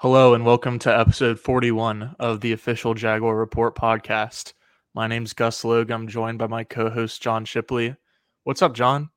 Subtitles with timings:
[0.00, 4.52] Hello and welcome to episode 41 of the official Jaguar Report podcast.
[4.92, 5.90] My name's Gus Logue.
[5.90, 7.96] I'm joined by my co-host John Shipley.
[8.44, 9.08] What's up, John?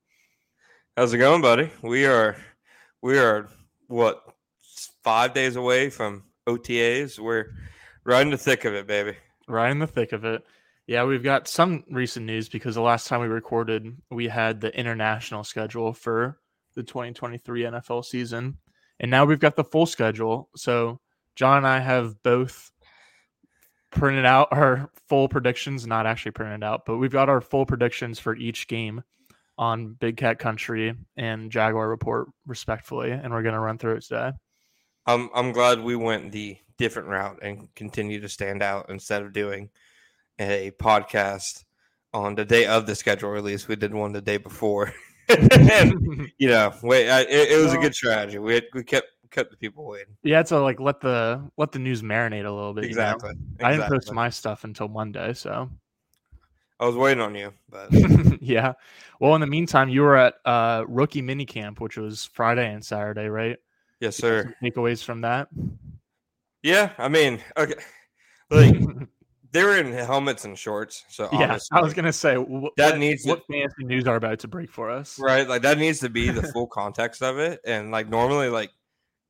[0.95, 1.69] How's it going, buddy?
[1.81, 2.37] We are
[3.01, 3.49] we are
[3.87, 4.23] what
[5.03, 7.19] five days away from OTAs.
[7.19, 7.47] We're
[8.05, 9.17] right in the thick of it, baby.
[9.49, 10.45] Right in the thick of it.
[10.87, 14.73] Yeah, we've got some recent news because the last time we recorded, we had the
[14.73, 16.39] international schedule for
[16.75, 18.59] the 2023 NFL season.
[18.99, 20.49] And now we've got the full schedule.
[20.55, 20.99] So
[21.35, 22.71] John and I have both
[23.91, 28.19] printed out our full predictions, not actually printed out, but we've got our full predictions
[28.19, 29.03] for each game
[29.57, 33.11] on Big Cat Country and Jaguar Report, respectfully.
[33.11, 34.31] And we're going to run through it today.
[35.05, 39.33] I'm, I'm glad we went the different route and continue to stand out instead of
[39.33, 39.69] doing
[40.39, 41.65] a podcast
[42.13, 43.67] on the day of the schedule release.
[43.67, 44.93] We did one the day before.
[45.29, 48.39] and you know, wait, I, it, it, was a good strategy.
[48.39, 50.15] We had, we kept kept the people waiting.
[50.23, 52.85] Yeah, to like let the let the news marinate a little bit.
[52.85, 53.29] Exactly.
[53.29, 53.41] You know?
[53.55, 53.65] exactly.
[53.65, 55.69] I didn't post my stuff until Monday, so
[56.79, 57.89] I was waiting on you, but
[58.41, 58.73] yeah.
[59.19, 62.83] Well, in the meantime, you were at uh, rookie mini camp, which was Friday and
[62.83, 63.57] Saturday, right?
[63.99, 64.55] Yes, sir.
[64.63, 65.49] Takeaways from that?
[66.63, 67.75] Yeah, I mean, okay,
[68.49, 68.75] like
[69.51, 71.03] they were in helmets and shorts.
[71.09, 74.39] So yeah, I was gonna say what, that needs what to, fancy news are about
[74.39, 75.47] to break for us, right?
[75.47, 78.71] Like that needs to be the full context of it, and like normally, like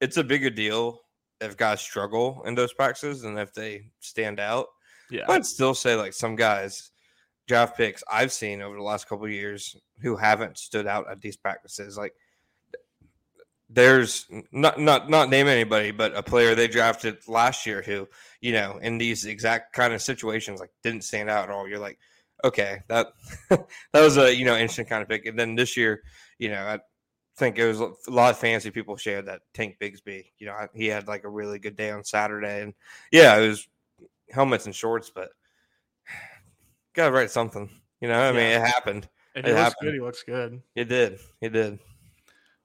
[0.01, 1.01] it's a bigger deal
[1.41, 4.67] if guys struggle in those practices than if they stand out.
[5.09, 6.91] Yeah, I'd still say like some guys
[7.47, 11.37] draft picks I've seen over the last couple years who haven't stood out at these
[11.37, 12.13] practices, like
[13.69, 18.07] there's not not not name anybody, but a player they drafted last year who,
[18.41, 21.67] you know, in these exact kind of situations, like didn't stand out at all.
[21.67, 21.99] You're like,
[22.43, 23.07] okay, that
[23.49, 25.25] that was a you know interesting kind of pick.
[25.27, 26.01] And then this year,
[26.39, 26.79] you know, I
[27.37, 30.25] think it was a lot of fancy people shared that Tank Bigsby.
[30.39, 32.73] You know, he had like a really good day on Saturday, and
[33.11, 33.67] yeah, it was
[34.31, 35.29] helmets and shorts, but
[36.93, 37.69] gotta write something.
[38.01, 39.07] You know, I mean, it happened.
[39.35, 39.87] And he it looks happened.
[39.87, 39.93] good.
[39.93, 40.61] He looks good.
[40.75, 41.19] It did.
[41.39, 41.79] It did.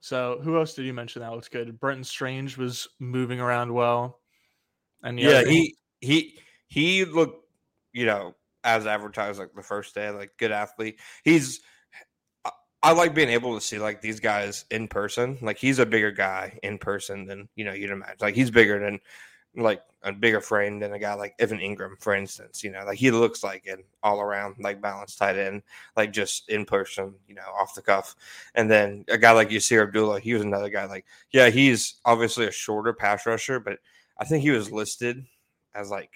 [0.05, 1.79] So who else did you mention that looks good?
[1.79, 4.19] Brenton Strange was moving around well.
[5.01, 5.49] And yeah, other...
[5.49, 7.43] he he he looked,
[7.91, 10.99] you know, as advertised like the first day, like good athlete.
[11.23, 11.59] He's
[12.83, 15.39] I like being able to see like these guys in person.
[15.41, 18.17] Like he's a bigger guy in person than you know you'd imagine.
[18.21, 18.99] Like he's bigger than
[19.55, 22.63] like a bigger frame than a guy like Evan Engram, for instance.
[22.63, 25.63] You know, like he looks like an all around like balanced tight end,
[25.97, 28.15] like just in person, you know, off the cuff.
[28.53, 32.45] And then a guy like Yasir Abdullah, he was another guy like, yeah, he's obviously
[32.45, 33.79] a shorter pass rusher, but
[34.17, 35.25] I think he was listed
[35.73, 36.11] as like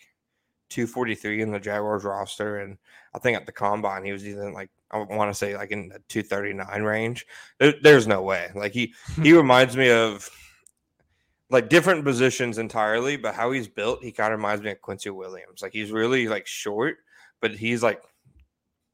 [0.69, 2.59] 243 in the Jaguars roster.
[2.59, 2.77] And
[3.13, 5.89] I think at the combine, he was even like, I want to say like in
[5.89, 7.25] the 239 range.
[7.59, 8.49] There, there's no way.
[8.55, 10.29] Like he, he reminds me of,
[11.49, 15.09] like different positions entirely, but how he's built, he kind of reminds me of Quincy
[15.09, 15.61] Williams.
[15.61, 16.97] Like he's really like short,
[17.41, 18.01] but he's like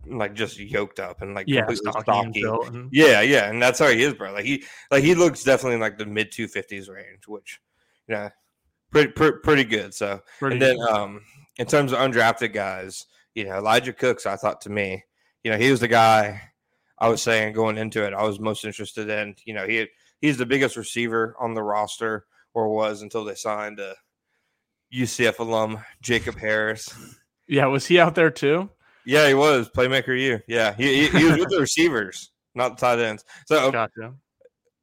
[0.08, 2.44] like just yoked up and like yeah, stocky.
[2.44, 2.90] And...
[2.92, 4.32] Yeah, yeah, and that's how he is, bro.
[4.32, 7.60] Like he like he looks definitely in like the mid two fifties range, which
[8.08, 8.30] you know,
[8.92, 9.94] pretty pretty, pretty good.
[9.94, 10.90] So pretty and then good.
[10.90, 11.22] um
[11.58, 15.04] in terms of undrafted guys, you know, Elijah Cooks, I thought to me,
[15.44, 16.42] you know, he was the guy
[17.00, 19.36] I was saying going into it, I was most interested in.
[19.46, 19.88] You know, he
[20.22, 23.96] he's the biggest receiver on the roster or was until they signed a
[24.92, 26.90] UCF alum Jacob Harris.
[27.48, 28.70] Yeah, was he out there too?
[29.06, 30.44] Yeah, he was playmaker year.
[30.48, 33.24] Yeah, he, he, he was with the receivers, not the tight ends.
[33.46, 34.16] So uh, gotcha.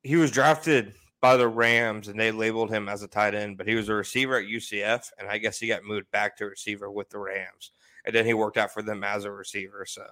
[0.02, 3.66] he was drafted by the Rams, and they labeled him as a tight end, but
[3.66, 6.90] he was a receiver at UCF, and I guess he got moved back to receiver
[6.90, 7.72] with the Rams,
[8.04, 9.86] and then he worked out for them as a receiver.
[9.86, 10.04] So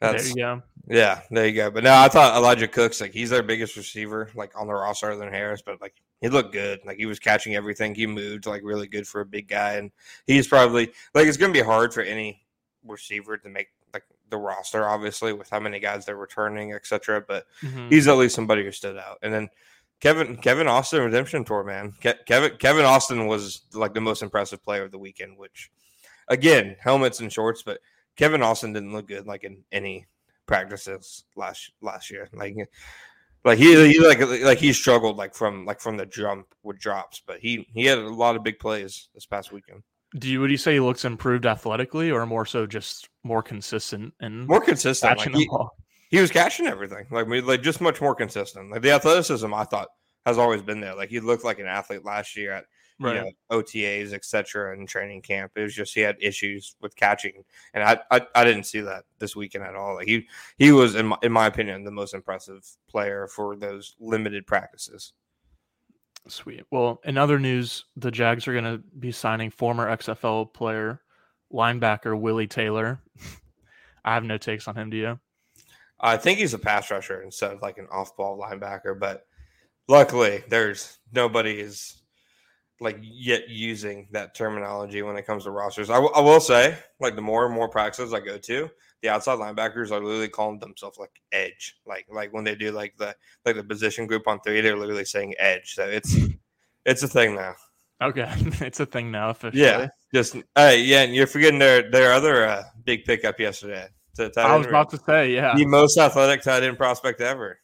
[0.00, 0.62] that's, there you go.
[0.88, 1.70] Yeah, there you go.
[1.70, 5.10] But no, I thought Elijah Cooks, like he's their biggest receiver, like on the roster
[5.10, 6.80] other than Harris, but like he looked good.
[6.84, 7.94] Like he was catching everything.
[7.94, 9.74] He moved like really good for a big guy.
[9.74, 9.90] And
[10.26, 12.42] he's probably like it's gonna be hard for any
[12.84, 17.24] receiver to make like the roster, obviously, with how many guys they're returning, etc.
[17.26, 17.88] But mm-hmm.
[17.88, 19.18] he's at least somebody who stood out.
[19.22, 19.48] And then
[20.00, 21.92] Kevin Kevin Austin redemption tour, man.
[21.92, 25.70] Ke- Kevin Kevin Austin was like the most impressive player of the weekend, which
[26.28, 27.80] again, helmets and shorts, but
[28.16, 30.06] Kevin Austin didn't look good like in any
[30.46, 32.28] practices last last year.
[32.32, 32.56] Like
[33.44, 37.22] like he, he like like he struggled like from like from the jump with drops,
[37.24, 39.82] but he he had a lot of big plays this past weekend.
[40.18, 44.14] Do you would you say he looks improved athletically, or more so just more consistent
[44.20, 45.18] and more consistent?
[45.18, 45.48] Like he,
[46.10, 48.70] he, was catching everything, like like just much more consistent.
[48.70, 49.88] Like the athleticism, I thought
[50.24, 50.96] has always been there.
[50.96, 52.64] Like he looked like an athlete last year at
[52.98, 53.16] right.
[53.16, 55.52] you know, OTAs, etc., and training camp.
[55.56, 57.44] It was just he had issues with catching,
[57.74, 59.94] and I, I, I didn't see that this weekend at all.
[59.96, 60.26] Like he
[60.58, 65.12] he was in my, in my opinion the most impressive player for those limited practices.
[66.28, 66.64] Sweet.
[66.70, 71.00] Well, in other news, the Jags are going to be signing former XFL player
[71.52, 73.00] linebacker Willie Taylor.
[74.04, 74.90] I have no takes on him.
[74.90, 75.20] Do you?
[76.00, 79.26] I think he's a pass rusher instead of like an off-ball linebacker, but
[79.88, 82.02] luckily there's nobody is
[82.80, 85.90] like yet using that terminology when it comes to rosters.
[85.90, 88.70] I, w- I will say, like the more and more practices I go to,
[89.02, 91.76] the outside linebackers are literally calling themselves like edge.
[91.86, 93.14] Like like when they do like the
[93.44, 95.74] like the position group on three, they're literally saying edge.
[95.74, 96.16] So it's
[96.84, 97.54] it's a thing now.
[98.02, 98.30] Okay,
[98.60, 99.30] it's a thing now.
[99.30, 99.62] Officially.
[99.62, 103.88] Yeah, just hey, yeah, and you're forgetting their their other uh, big pickup yesterday.
[104.18, 107.58] I was about to say, yeah, the most athletic tight end prospect ever.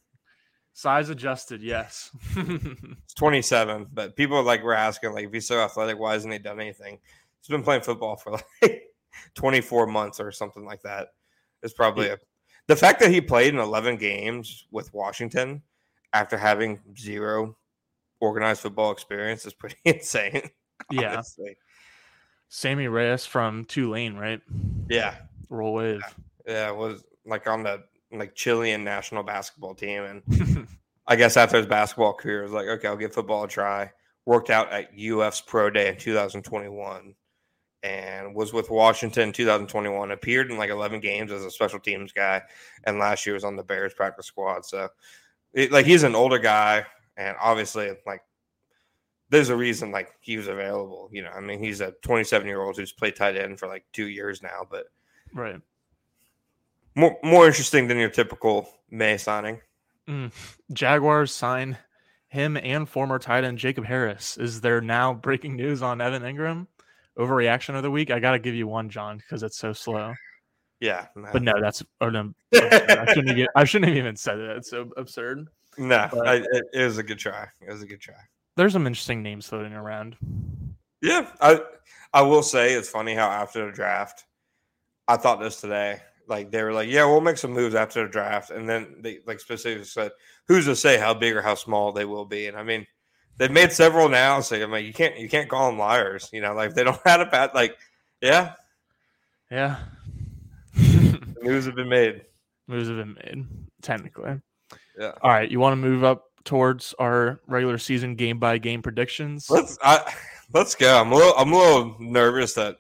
[0.74, 2.10] Size adjusted, yes.
[2.36, 6.38] it's 27, but people like were asking, like, if he's so athletic, why hasn't he
[6.38, 6.98] done anything?
[7.40, 8.82] He's been playing football for like
[9.34, 11.08] 24 months or something like that.
[11.62, 12.19] It's probably a,
[12.69, 15.62] the fact that he played in 11 games with Washington
[16.12, 17.56] after having zero
[18.20, 20.42] organized football experience is pretty insane.
[20.90, 21.14] Yeah.
[21.14, 21.56] Honestly.
[22.48, 24.40] Sammy Reyes from Tulane, right?
[24.88, 25.16] Yeah.
[25.48, 26.02] Roll wave.
[26.46, 26.52] Yeah.
[26.52, 30.03] yeah, was like on the like Chilean national basketball team.
[30.03, 30.69] And
[31.06, 33.91] I guess after his basketball career, was like, okay, I'll give football a try.
[34.25, 37.14] Worked out at UF's Pro Day in 2021
[37.82, 40.12] and was with Washington in 2021.
[40.12, 42.43] Appeared in like 11 games as a special teams guy,
[42.85, 44.65] and last year was on the Bears practice squad.
[44.65, 44.88] So,
[45.53, 46.87] it, like, he's an older guy,
[47.17, 48.23] and obviously, like,
[49.32, 51.08] there's a reason like he was available.
[51.11, 53.85] You know, I mean, he's a 27 year old who's played tight end for like
[53.93, 54.85] two years now, but
[55.35, 55.61] right
[56.94, 59.61] more more interesting than your typical May signing.
[60.09, 60.33] Mm.
[60.73, 61.79] Jaguars sign
[62.29, 64.37] him and former tight end Jacob Harris.
[64.39, 66.67] Is there now breaking news on Evan Engram?
[67.19, 68.11] Overreaction of the week.
[68.11, 70.15] I got to give you one, John, because it's so slow.
[70.81, 74.56] Yeah, but no, that's oh, no, I shouldn't even, I shouldn't have even said it.
[74.56, 75.47] It's so absurd.
[75.79, 77.47] No, but, I, it, it was a good try.
[77.61, 78.17] It was a good try.
[78.56, 80.17] There's some interesting names floating around.
[81.00, 81.61] Yeah, I
[82.12, 84.25] I will say it's funny how after the draft,
[85.06, 88.08] I thought this today like they were like, yeah, we'll make some moves after the
[88.08, 90.12] draft, and then they like specifically said,
[90.48, 92.46] who's to say how big or how small they will be?
[92.46, 92.86] And I mean,
[93.38, 94.40] they've made several now.
[94.40, 96.28] So I'm like, you can't you can't call them liars.
[96.32, 97.76] You know, like they don't have a bad like,
[98.20, 98.54] yeah,
[99.50, 99.78] yeah.
[101.42, 102.24] moves have been made.
[102.69, 103.46] Moves have been made
[103.82, 104.40] technically.
[104.98, 105.12] Yeah.
[105.22, 109.48] All right, you want to move up towards our regular season game by game predictions?
[109.50, 110.12] Let's I,
[110.52, 111.00] let's go.
[111.00, 112.78] I'm a little I'm a little nervous that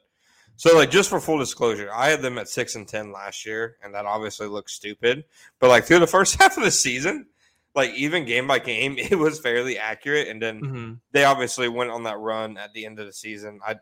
[0.56, 3.76] so, like, just for full disclosure, I had them at six and ten last year,
[3.82, 5.24] and that obviously looks stupid.
[5.58, 7.26] But like through the first half of the season,
[7.74, 10.28] like even game by game, it was fairly accurate.
[10.28, 10.92] And then mm-hmm.
[11.12, 13.60] they obviously went on that run at the end of the season.
[13.66, 13.72] I,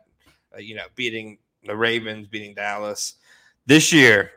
[0.54, 3.14] uh, you know, beating the Ravens, beating Dallas.
[3.66, 4.32] This year,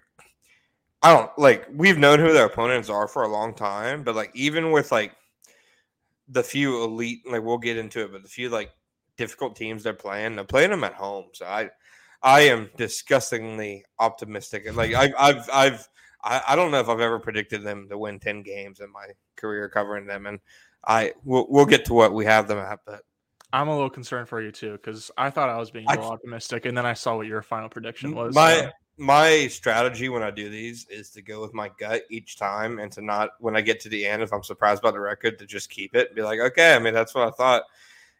[1.01, 1.67] I don't like.
[1.71, 5.15] We've known who their opponents are for a long time, but like even with like
[6.27, 8.71] the few elite, like we'll get into it, but the few like
[9.17, 11.25] difficult teams they're playing, they're playing them at home.
[11.33, 11.69] So I
[12.23, 14.73] I am disgustingly optimistic.
[14.75, 15.89] Like I, I've, I've,
[16.23, 19.07] I, I don't know if I've ever predicted them to win ten games in my
[19.35, 20.39] career covering them, and
[20.87, 23.01] I we'll, we'll get to what we have them at, but.
[23.51, 26.65] I'm a little concerned for you too because I thought I was being I, optimistic,
[26.65, 28.33] and then I saw what your final prediction was.
[28.33, 28.71] My so.
[28.97, 32.91] my strategy when I do these is to go with my gut each time, and
[32.93, 35.45] to not when I get to the end, if I'm surprised by the record, to
[35.45, 37.61] just keep it and be like, okay, I mean that's what I thought,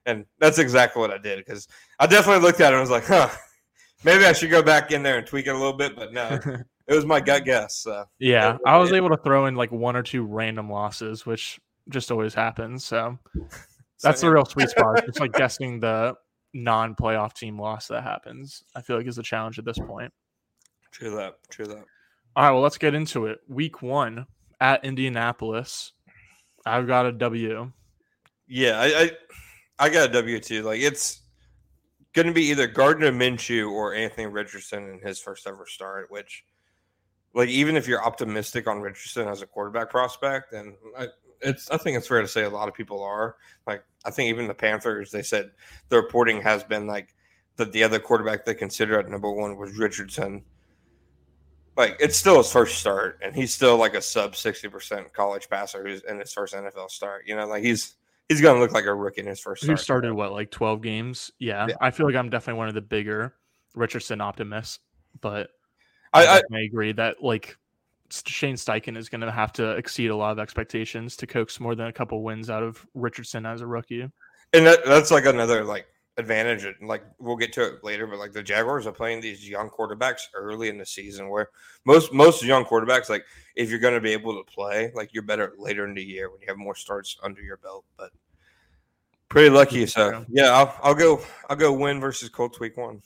[0.06, 1.68] and that's exactly what I did because
[2.00, 3.30] I definitely looked at it and was like, huh,
[4.04, 6.40] Maybe I should go back in there and tweak it a little bit, but no,
[6.88, 7.78] it was my gut guess.
[7.78, 8.06] So.
[8.20, 12.12] Yeah, I was able to throw in like one or two random losses, which just
[12.12, 12.86] always happens.
[12.86, 13.18] So
[14.02, 15.04] that's the real sweet spot.
[15.08, 16.16] It's like guessing the
[16.54, 18.64] non-playoff team loss that happens.
[18.76, 20.14] I feel like is a challenge at this point.
[20.92, 21.36] True that.
[21.50, 21.86] True that.
[22.36, 23.40] All right, well, let's get into it.
[23.48, 24.26] Week one
[24.60, 25.94] at Indianapolis.
[26.66, 27.72] I've got a W.
[28.48, 29.12] Yeah, I, I,
[29.80, 30.64] I got a W too.
[30.64, 31.22] Like it's
[32.14, 36.10] going to be either Gardner Minshew or Anthony Richardson in his first ever start.
[36.10, 36.46] Which,
[37.34, 41.08] like, even if you're optimistic on Richardson as a quarterback prospect, and I,
[41.42, 43.36] it's I think it's fair to say a lot of people are.
[43.68, 45.52] Like, I think even the Panthers, they said
[45.90, 47.16] the reporting has been like
[47.56, 50.44] that the other quarterback they consider at number one was Richardson.
[51.76, 55.50] Like, it's still his first start, and he's still like a sub sixty percent college
[55.50, 57.24] passer who's in his first NFL start.
[57.26, 57.96] You know, like he's
[58.34, 59.64] he's going to look like a rookie in his first.
[59.64, 61.32] Who started what, like twelve games?
[61.40, 63.36] Yeah, yeah, I feel like I'm definitely one of the bigger
[63.76, 64.80] Richardson optimists,
[65.22, 65.50] but
[66.14, 67.58] I, I, I agree that like
[68.12, 71.76] Shane Steichen is going to have to exceed a lot of expectations to coax more
[71.76, 74.02] than a couple wins out of Richardson as a rookie.
[74.54, 75.88] And that, that's like another like
[76.18, 76.66] advantage.
[76.66, 79.70] And like we'll get to it later, but like the Jaguars are playing these young
[79.70, 81.50] quarterbacks early in the season, where
[81.86, 83.26] most most young quarterbacks, like
[83.56, 86.30] if you're going to be able to play, like you're better later in the year
[86.30, 87.86] when you have more starts under your belt.
[87.98, 88.12] But
[89.34, 89.88] Pretty lucky.
[89.88, 91.20] So yeah, I'll, I'll go.
[91.50, 93.02] I'll go win versus Colts week one.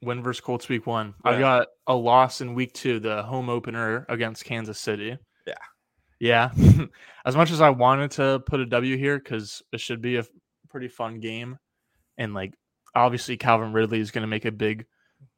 [0.00, 1.14] Win versus Colts week one.
[1.22, 1.30] Yeah.
[1.30, 5.18] I've got a loss in week two, the home opener against Kansas City.
[5.46, 5.54] Yeah.
[6.18, 6.50] Yeah.
[7.26, 10.24] as much as I wanted to put a W here, because it should be a
[10.70, 11.58] pretty fun game.
[12.16, 12.54] And like
[12.94, 14.86] obviously Calvin Ridley is going to make a big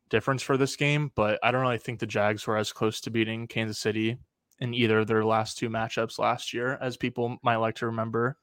[0.09, 3.11] difference for this game, but I don't really think the Jags were as close to
[3.11, 4.19] beating Kansas City
[4.61, 8.37] in either of their last two matchups last year as people might like to remember.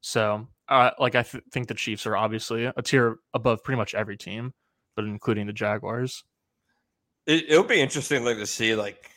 [0.00, 3.94] So, uh, like I th- think the Chiefs are obviously a tier above pretty much
[3.94, 4.52] every team,
[4.94, 6.24] but including the Jaguars.
[7.26, 9.10] It, it'll be interesting like to see like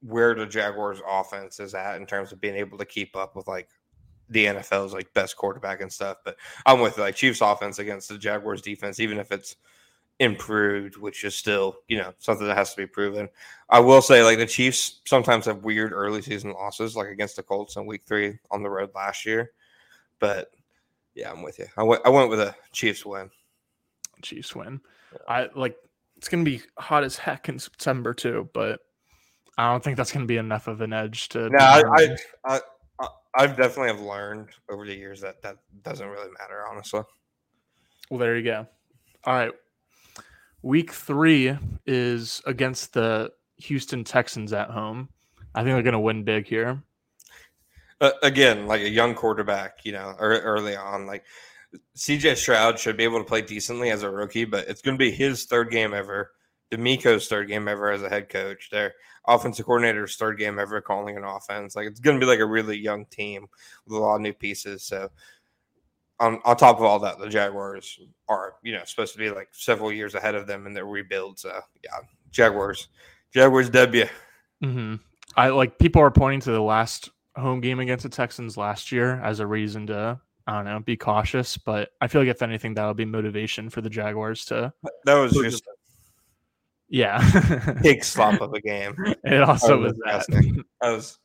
[0.00, 3.48] where the Jaguars offense is at in terms of being able to keep up with
[3.48, 3.68] like
[4.28, 6.18] the NFL's like best quarterback and stuff.
[6.24, 9.56] But I'm with like Chiefs offense against the Jaguars defense, even if it's
[10.20, 13.28] improved, which is still, you know, something that has to be proven.
[13.68, 17.42] I will say like the Chiefs sometimes have weird early season losses, like against the
[17.42, 19.52] Colts in week three on the road last year.
[20.20, 20.53] But
[21.14, 21.66] yeah, I'm with you.
[21.76, 23.30] I went I went with a Chiefs win.
[24.22, 24.80] Chiefs win.
[25.28, 25.76] I like
[26.16, 28.80] it's gonna be hot as heck in September too, but
[29.56, 31.48] I don't think that's gonna be enough of an edge to.
[31.50, 31.82] No, I,
[32.44, 32.60] I,
[33.00, 37.02] I I definitely have learned over the years that that doesn't really matter, honestly.
[38.10, 38.66] Well, there you go.
[39.24, 39.52] All right,
[40.62, 41.56] week three
[41.86, 45.08] is against the Houston Texans at home.
[45.54, 46.82] I think they're gonna win big here.
[48.00, 51.24] Uh, again, like a young quarterback, you know, early on, like
[51.96, 55.02] CJ Stroud should be able to play decently as a rookie, but it's going to
[55.02, 56.32] be his third game ever.
[56.72, 58.68] DeMeco's third game ever as a head coach.
[58.70, 58.94] Their
[59.26, 61.76] offensive coordinator's third game ever calling an offense.
[61.76, 63.46] Like it's going to be like a really young team
[63.86, 64.82] with a lot of new pieces.
[64.82, 65.10] So
[66.20, 67.98] on on top of all that, the Jaguars
[68.28, 71.38] are you know supposed to be like several years ahead of them in their rebuild.
[71.38, 71.90] So yeah,
[72.30, 72.88] Jaguars,
[73.32, 74.06] Jaguars W.
[74.62, 74.96] Mm-hmm.
[75.36, 79.20] I like people are pointing to the last home game against the Texans last year
[79.22, 81.56] as a reason to I don't know, be cautious.
[81.56, 84.72] But I feel like if anything, that'll be motivation for the Jaguars to.
[85.04, 85.64] That was just.
[86.88, 87.78] Yeah.
[87.82, 88.94] big slop of a game.
[89.24, 90.64] It also was, was that.
[90.80, 91.18] that was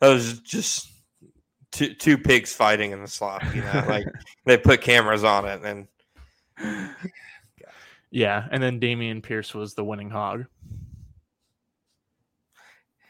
[0.00, 0.88] that was just
[1.72, 3.42] two two pigs fighting in the slop.
[3.54, 4.06] You know, like
[4.46, 5.88] they put cameras on it and.
[8.12, 10.46] Yeah, and then Dameon Pierce was the winning hog.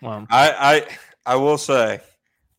[0.03, 0.87] Well, I
[1.27, 2.01] I I will say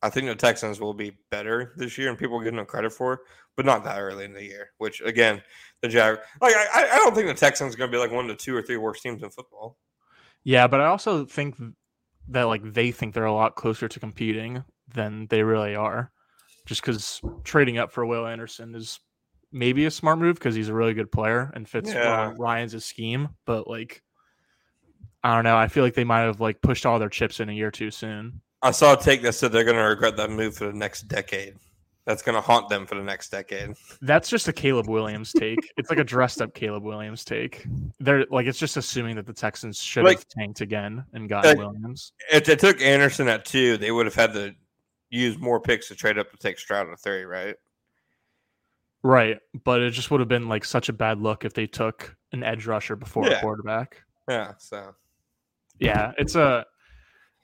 [0.04, 2.92] I think the Texans will be better this year, and people will give them credit
[2.92, 3.22] for,
[3.56, 4.72] but not that early in the year.
[4.78, 5.42] Which again,
[5.82, 8.30] the Jag like I, I don't think the Texans are going to be like one
[8.30, 9.78] of the two or three worst teams in football.
[10.44, 11.56] Yeah, but I also think
[12.30, 16.12] that like they think they're a lot closer to competing than they really are,
[16.66, 19.00] just because trading up for Will Anderson is
[19.52, 22.34] maybe a smart move because he's a really good player and fits yeah.
[22.38, 23.30] Ryans' scheme.
[23.46, 24.02] But like,
[25.24, 25.58] I don't know.
[25.58, 27.92] I feel like they might have like pushed all their chips in a year too
[27.92, 28.42] soon.
[28.62, 31.04] I saw a take that said they're going to regret that move for the next
[31.04, 31.56] decade.
[32.06, 33.76] That's going to haunt them for the next decade.
[34.02, 35.60] That's just a Caleb Williams take.
[35.78, 37.66] it's like a dressed up Caleb Williams take.
[38.00, 41.58] They're like it's just assuming that the Texans should like, have tanked again and gotten
[41.58, 42.14] Williams.
[42.32, 44.56] If they took Anderson at two, they would have had to
[45.12, 47.56] use more picks to trade up to take Stroud at three, right?
[49.04, 52.16] Right, but it just would have been like such a bad look if they took
[52.32, 53.38] an edge rusher before yeah.
[53.38, 54.04] a quarterback.
[54.30, 54.96] Yeah, so
[55.80, 56.66] yeah, it's a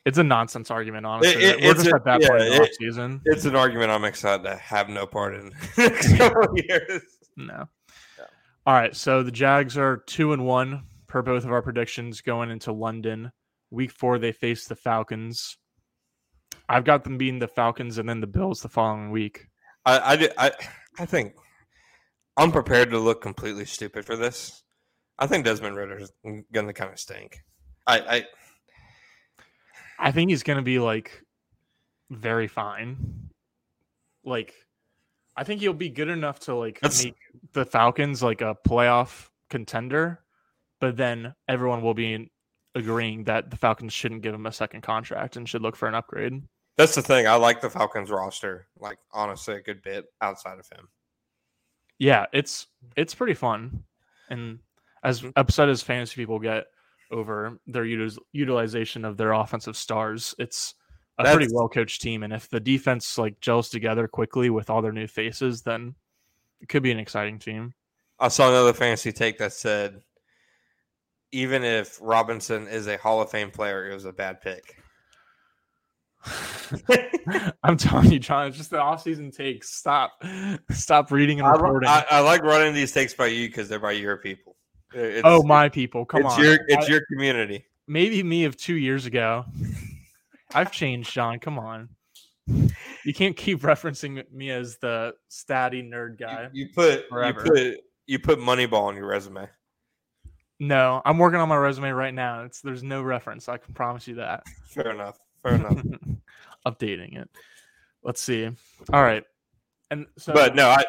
[0.07, 1.43] it's a nonsense argument, honestly.
[1.43, 3.21] It, it, We're just a, at that yeah, point in the season.
[3.25, 5.51] It's an argument I'm excited to have no part in.
[7.39, 7.69] No.
[8.17, 8.25] Yeah.
[8.65, 8.95] All right.
[8.95, 13.31] So the Jags are two and one per both of our predictions going into London.
[13.69, 15.57] Week four, they face the Falcons.
[16.67, 19.45] I've got them beating the Falcons and then the Bills the following week.
[19.85, 20.51] I I, I,
[20.97, 21.35] I think
[22.37, 24.63] I'm prepared to look completely stupid for this.
[25.19, 26.11] I think Desmond Ridder is
[26.51, 27.43] going to kind of stink.
[27.85, 28.25] I, I
[29.99, 31.23] I think he's going to be like
[32.09, 33.29] very fine.
[34.23, 34.53] Like,
[35.35, 37.03] I think he'll be good enough to like That's...
[37.03, 37.15] make
[37.53, 40.21] the Falcons like a playoff contender,
[40.79, 42.29] but then everyone will be
[42.75, 45.95] agreeing that the Falcons shouldn't give him a second contract and should look for an
[45.95, 46.43] upgrade.
[46.77, 47.27] That's the thing.
[47.27, 50.87] I like the Falcons roster, like honestly, a good bit outside of him.
[51.97, 53.83] Yeah, it's it's pretty fun,
[54.29, 54.59] and
[55.03, 55.29] as mm-hmm.
[55.35, 56.67] upset as fantasy people get,
[57.11, 60.35] over their util- utilization of their offensive stars.
[60.39, 60.75] It's
[61.17, 64.69] a That's, pretty well coached team, and if the defense like gels together quickly with
[64.69, 65.95] all their new faces, then
[66.61, 67.73] it could be an exciting team.
[68.19, 70.01] I saw another fantasy take that said,
[71.31, 74.75] even if Robinson is a Hall of Fame player, it was a bad pick.
[77.63, 79.73] I'm telling you, John, it's just the off-season takes.
[79.75, 80.11] Stop,
[80.71, 81.87] stop reading and reporting.
[81.87, 84.56] I, I, I like running these takes by you because they're by your people.
[84.93, 86.43] It's, oh, my people, come it's on!
[86.43, 87.65] Your, it's I, your community.
[87.87, 89.45] Maybe me of two years ago.
[90.53, 91.39] I've changed, John.
[91.39, 91.89] Come on.
[92.47, 96.49] You can't keep referencing me as the statty nerd guy.
[96.53, 97.43] You, you put Forever.
[97.45, 99.49] you put you put Moneyball on your resume.
[100.59, 102.43] No, I'm working on my resume right now.
[102.43, 103.47] It's there's no reference.
[103.47, 104.43] I can promise you that.
[104.69, 105.19] Fair enough.
[105.43, 105.81] Fair enough.
[106.65, 107.29] Updating it.
[108.03, 108.49] Let's see.
[108.91, 109.23] All right.
[109.91, 110.83] And so but no, I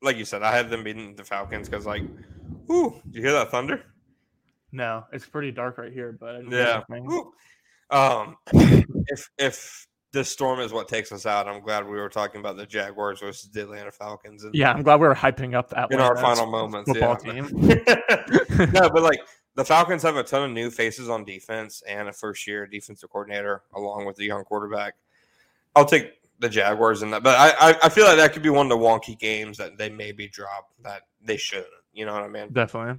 [0.00, 2.02] like you said, I had them beating the Falcons because like,
[2.66, 3.82] whoo, did you hear that thunder?
[4.72, 6.82] no, it's pretty dark right here, but I Yeah.
[7.90, 12.40] Um, if if this storm is what takes us out, I'm glad we were talking
[12.40, 14.44] about the Jaguars versus the Atlanta Falcons.
[14.44, 17.32] And, Yeah, I'm glad we were hyping up that in our final moments, football yeah.
[17.32, 17.48] team.
[18.72, 19.20] no, but like
[19.54, 23.10] the Falcons have a ton of new faces on defense and a first year defensive
[23.10, 24.94] coordinator along with the young quarterback.
[25.76, 28.50] I'll take the Jaguars in that, but I, I I feel like that could be
[28.50, 31.68] one of the wonky games that they maybe drop that they shouldn't.
[31.92, 32.52] You know what I mean?
[32.52, 32.98] Definitely.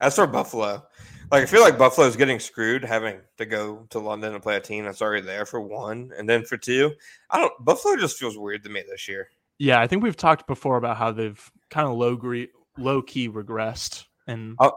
[0.00, 0.84] As for Buffalo,
[1.30, 4.56] like I feel like Buffalo is getting screwed having to go to London and play
[4.56, 6.92] a team that's already there for one, and then for two,
[7.30, 7.52] I don't.
[7.64, 9.28] Buffalo just feels weird to me this year.
[9.58, 13.28] Yeah, I think we've talked before about how they've kind of low gre- low key
[13.28, 14.72] regressed and oh,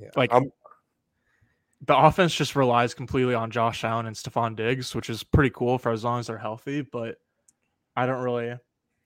[0.00, 0.50] Yeah, Like- I'm,
[1.86, 5.76] the offense just relies completely on Josh Allen and Stefon Diggs, which is pretty cool
[5.78, 7.16] for as long as they're healthy, but
[7.96, 8.54] I don't really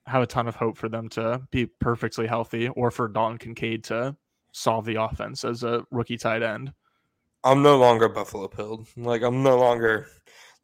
[0.09, 3.85] have a ton of hope for them to be perfectly healthy or for Dalton Kincaid
[3.85, 4.17] to
[4.53, 6.73] solve the offense as a rookie tight end.
[7.45, 8.88] I'm no longer Buffalo pilled.
[8.97, 10.09] Like I'm no longer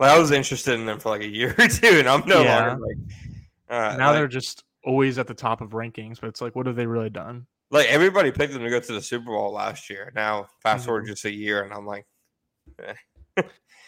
[0.01, 2.43] like I was interested in them for like a year or two, and I'm no
[2.43, 2.67] Yeah.
[2.69, 2.97] longer like.
[3.69, 6.67] Uh, now like, they're just always at the top of rankings, but it's like, what
[6.67, 7.47] have they really done?
[7.71, 10.13] like everybody picked them to go to the Super Bowl last year.
[10.15, 11.09] Now fast forward Mhm.
[11.09, 12.07] just a year, and I'm like,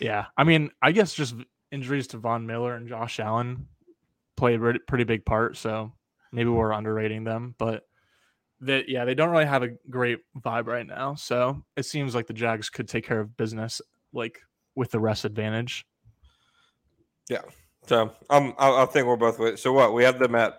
[0.01, 1.35] Yeah, I mean, I guess just
[1.73, 3.69] injuries to Von Miller and Josh Allen
[4.37, 5.57] played a pretty big part.
[5.57, 5.93] So
[6.33, 7.85] maybe we're underrating them, but
[8.61, 11.15] that yeah, they don't really have a great vibe right now.
[11.15, 13.81] So it seems like the Jags could take care of business
[14.13, 14.41] like
[14.75, 15.87] with the rest advantage.
[17.29, 17.43] Yeah.
[17.87, 19.61] So um, I, I think we're both with.
[19.61, 20.59] So what we have them at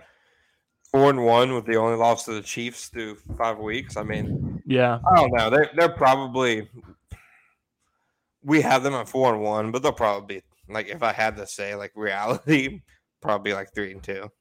[0.91, 3.97] four and one with the only loss to the Chiefs through five weeks.
[3.97, 5.49] I mean, Yeah, I don't know.
[5.49, 6.69] They're they're probably
[8.43, 11.35] we have them at four and one, but they'll probably be like if I had
[11.37, 12.81] to say like reality,
[13.21, 14.31] probably like three and two.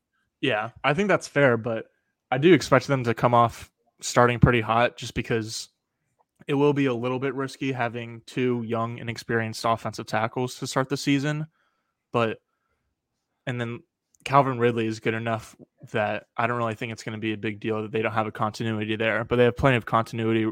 [0.40, 1.86] yeah, I think that's fair, but
[2.30, 5.68] I do expect them to come off starting pretty hot just because
[6.46, 10.66] it will be a little bit risky having two young and experienced offensive tackles to
[10.66, 11.46] start the season.
[12.12, 12.38] But
[13.46, 13.80] and then
[14.24, 15.56] Calvin Ridley is good enough
[15.92, 18.12] that I don't really think it's going to be a big deal that they don't
[18.12, 19.24] have a continuity there.
[19.24, 20.50] But they have plenty of continuity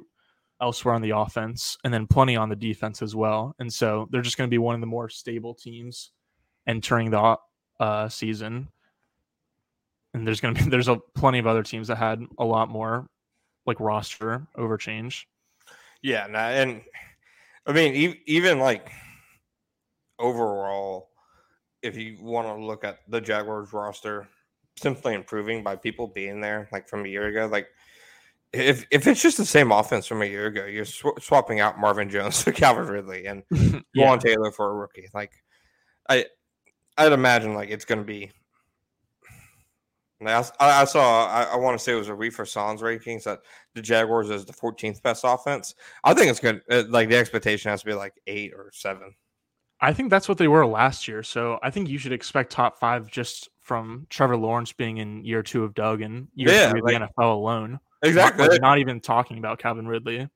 [0.61, 3.55] elsewhere on the offense and then plenty on the defense as well.
[3.59, 6.13] And so they're just going to be one of the more stable teams
[6.67, 7.37] entering the
[7.81, 8.69] uh, season.
[10.13, 12.69] And there's going to be there's a plenty of other teams that had a lot
[12.69, 13.07] more
[13.67, 15.29] like roster over change.
[16.03, 16.83] Yeah, nah, and
[17.67, 18.91] I mean e- even like
[20.19, 21.09] overall,
[21.83, 24.29] if you want to look at the Jaguars roster,
[24.77, 27.69] simply improving by people being there, like from a year ago, like.
[28.57, 31.81] If, if it's just the same offense from a year ago, you're sw- swapping out
[31.81, 33.81] Marvin Jones for Calvin Ridley and yeah.
[33.97, 35.09] Jawaan Taylor for a rookie.
[35.13, 35.33] Like,
[36.09, 36.27] I,
[36.96, 38.30] I'd imagine like it's going to be.
[40.20, 41.26] Like, I I, saw.
[41.26, 43.40] I, I want to say it was a Reefer Sans rankings that
[43.74, 45.74] the Jaguars is the 14th best offense.
[46.02, 46.62] I think it's good.
[46.70, 49.14] uh, Like the expectation has to be like eight or seven.
[49.80, 51.22] I think that's what they were last year.
[51.22, 55.42] So I think you should expect top five just from Trevor Lawrence being in year
[55.42, 57.80] two of Doug and year Yeah, three of like- the NFL alone.
[58.02, 58.46] Exactly.
[58.46, 60.28] Not, not even talking about Calvin Ridley.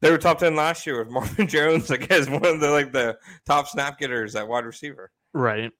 [0.00, 2.92] they were top 10 last year with Marvin Jones, I guess, one of the like
[2.92, 5.10] the top snap getters at wide receiver.
[5.34, 5.70] Right.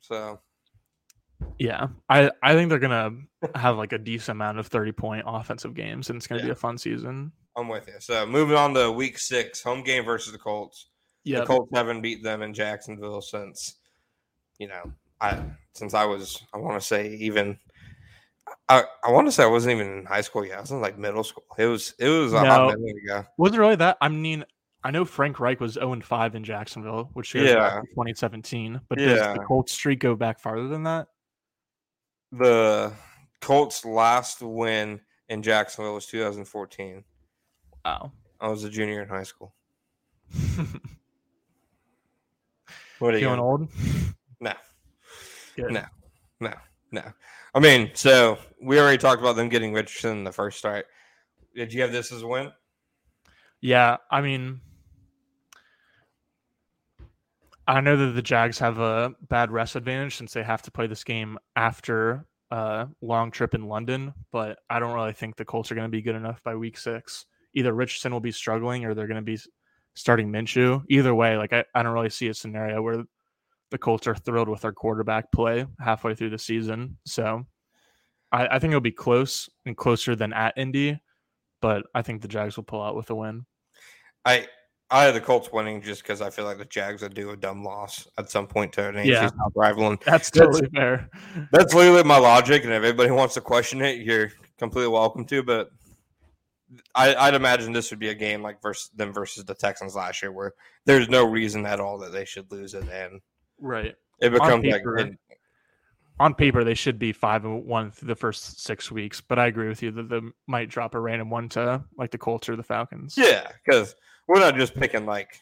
[0.00, 0.40] So
[1.58, 1.88] Yeah.
[2.08, 3.12] I, I think they're gonna
[3.54, 6.54] have like a decent amount of 30 point offensive games and it's gonna be a
[6.54, 7.32] fun season.
[7.56, 7.94] I'm with you.
[7.98, 10.88] So moving on to week six, home game versus the Colts.
[11.24, 11.40] Yeah.
[11.40, 13.76] The Colts haven't beat them in Jacksonville since,
[14.58, 15.42] you know, I
[15.74, 17.58] since I was I want to say even
[18.68, 20.58] I, I want to say I wasn't even in high school yet.
[20.58, 21.44] I was in like middle school.
[21.58, 22.48] It was it was a No.
[22.48, 23.24] hot minute ago.
[23.36, 23.98] Was it really that?
[24.00, 24.44] I mean,
[24.84, 27.80] I know Frank Reich was 0 5 in Jacksonville, which goes back Yeah.
[27.80, 28.80] to 2017.
[28.88, 29.32] But does Yeah.
[29.32, 31.08] the Colts streak go back farther than that?
[32.32, 32.92] The
[33.40, 37.04] Colts' last win in Jacksonville was 2014.
[37.84, 38.12] Wow.
[38.40, 39.54] I was a junior in high school.
[42.98, 43.26] What are you?
[43.26, 43.68] Feeling old?
[44.40, 44.52] No.
[45.56, 45.72] Good.
[45.72, 45.84] No.
[46.40, 46.52] No,
[46.92, 47.02] no.
[47.52, 50.86] I mean, so we already talked about them getting Richardson in the first start.
[51.56, 52.52] Did you have this as a win?
[53.60, 54.60] Yeah, I mean,
[57.68, 60.86] I know that the Jags have a bad rest advantage since they have to play
[60.86, 65.70] this game after a long trip in London, but I don't really think the Colts
[65.70, 67.26] are going to be good enough by week six.
[67.52, 69.38] Either Richardson will be struggling or they're going to be
[69.94, 70.82] starting Minshew.
[70.88, 73.04] Either way, like I, I don't really see a scenario where
[73.70, 76.96] the Colts are thrilled with their quarterback play halfway through the season.
[77.04, 77.44] So
[78.32, 80.98] I, I think it'll be close and closer than at Indy,
[81.60, 83.44] but I think the Jags will pull out with a win.
[84.24, 84.46] I
[84.90, 87.36] I had the Colts winning just because I feel like the Jags would do a
[87.36, 89.26] dumb loss at some point to an AFC Yeah.
[89.28, 89.88] South rival.
[89.88, 91.10] And That's totally fair.
[91.52, 92.64] that's literally my logic.
[92.64, 95.42] And if anybody wants to question it, you're completely welcome to.
[95.42, 95.68] But
[96.94, 100.22] I, I'd imagine this would be a game like versus them versus the Texans last
[100.22, 100.54] year, where
[100.86, 103.20] there's no reason at all that they should lose it, and
[103.60, 103.94] Right.
[104.20, 104.96] it becomes like paper.
[104.96, 105.18] and-
[106.20, 109.46] On paper, they should be five and one through the first six weeks, but I
[109.48, 112.56] agree with you that they might drop a random one to like the Colts or
[112.56, 113.16] the Falcons.
[113.18, 113.94] yeah, because
[114.28, 115.40] we're not just picking like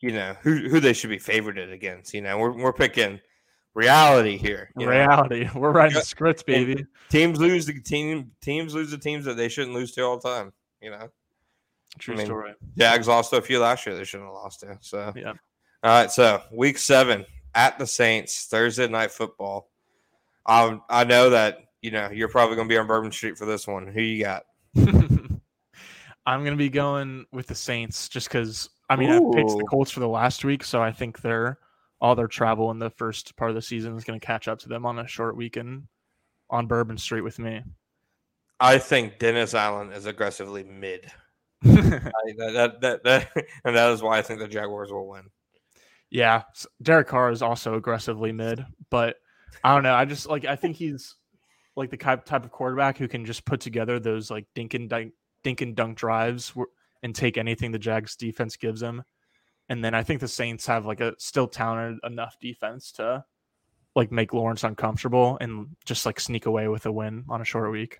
[0.00, 2.12] you know who who they should be favored against.
[2.14, 3.20] You know, we're we're picking
[3.74, 4.70] reality here.
[4.76, 4.92] you know?
[4.92, 5.48] Reality.
[5.54, 6.86] We're writing the script, baby.
[7.10, 10.28] teams lose the team teams lose the teams that they shouldn't lose to all the
[10.28, 10.52] time.
[10.80, 11.08] You know,
[11.98, 12.54] True I mean, story.
[12.76, 14.78] Jags lost to a few last year they shouldn't have lost to.
[14.80, 15.32] So Yeah.
[15.82, 19.70] All right, so week seven at the Saints Thursday night football.
[20.46, 23.44] Um, I know that you know you're probably going to be on Bourbon Street for
[23.46, 23.86] this one.
[23.86, 24.44] Who you got?
[26.26, 29.90] I'm gonna be going with the Saints just because I mean I picked the Colts
[29.90, 31.58] for the last week, so I think their
[32.00, 34.68] all their travel in the first part of the season is gonna catch up to
[34.68, 35.88] them on a short weekend
[36.50, 37.62] on Bourbon Street with me.
[38.60, 41.10] I think Dennis Allen is aggressively mid.
[41.64, 43.28] I, that, that, that, that,
[43.64, 45.24] and that is why I think the Jaguars will win.
[46.10, 46.42] yeah,
[46.82, 49.16] Derek Carr is also aggressively mid, but
[49.62, 49.94] I don't know.
[49.94, 51.16] I just like I think he's
[51.76, 54.88] like the type type of quarterback who can just put together those like dink and
[54.88, 55.12] dunk,
[55.44, 56.52] dink and dunk drives
[57.04, 59.04] and take anything the Jags defense gives him.
[59.68, 63.24] And then I think the Saints have like a still talented enough defense to
[63.94, 67.70] like make Lawrence uncomfortable and just like sneak away with a win on a short
[67.70, 67.98] week.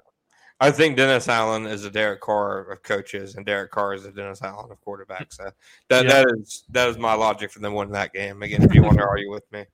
[0.61, 4.13] I think Dennis Allen is a Derek Carr of coaches, and Derek Carr is a
[4.13, 5.35] Dennis Allen of quarterbacks.
[5.35, 5.51] So
[5.89, 6.11] that Yeah.
[6.23, 8.43] that is that is my logic for them winning that game.
[8.43, 9.65] Again, if you want to argue with me,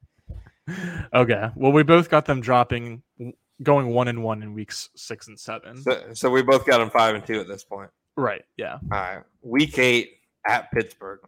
[1.14, 1.48] Okay.
[1.54, 3.02] Well, we both got them dropping,
[3.62, 5.82] going one and one in weeks six and seven.
[5.82, 7.90] so, so we both got them five and two at this point.
[8.16, 8.44] Right.
[8.56, 8.78] Yeah.
[8.92, 11.20] All right, week eight at Pittsburgh.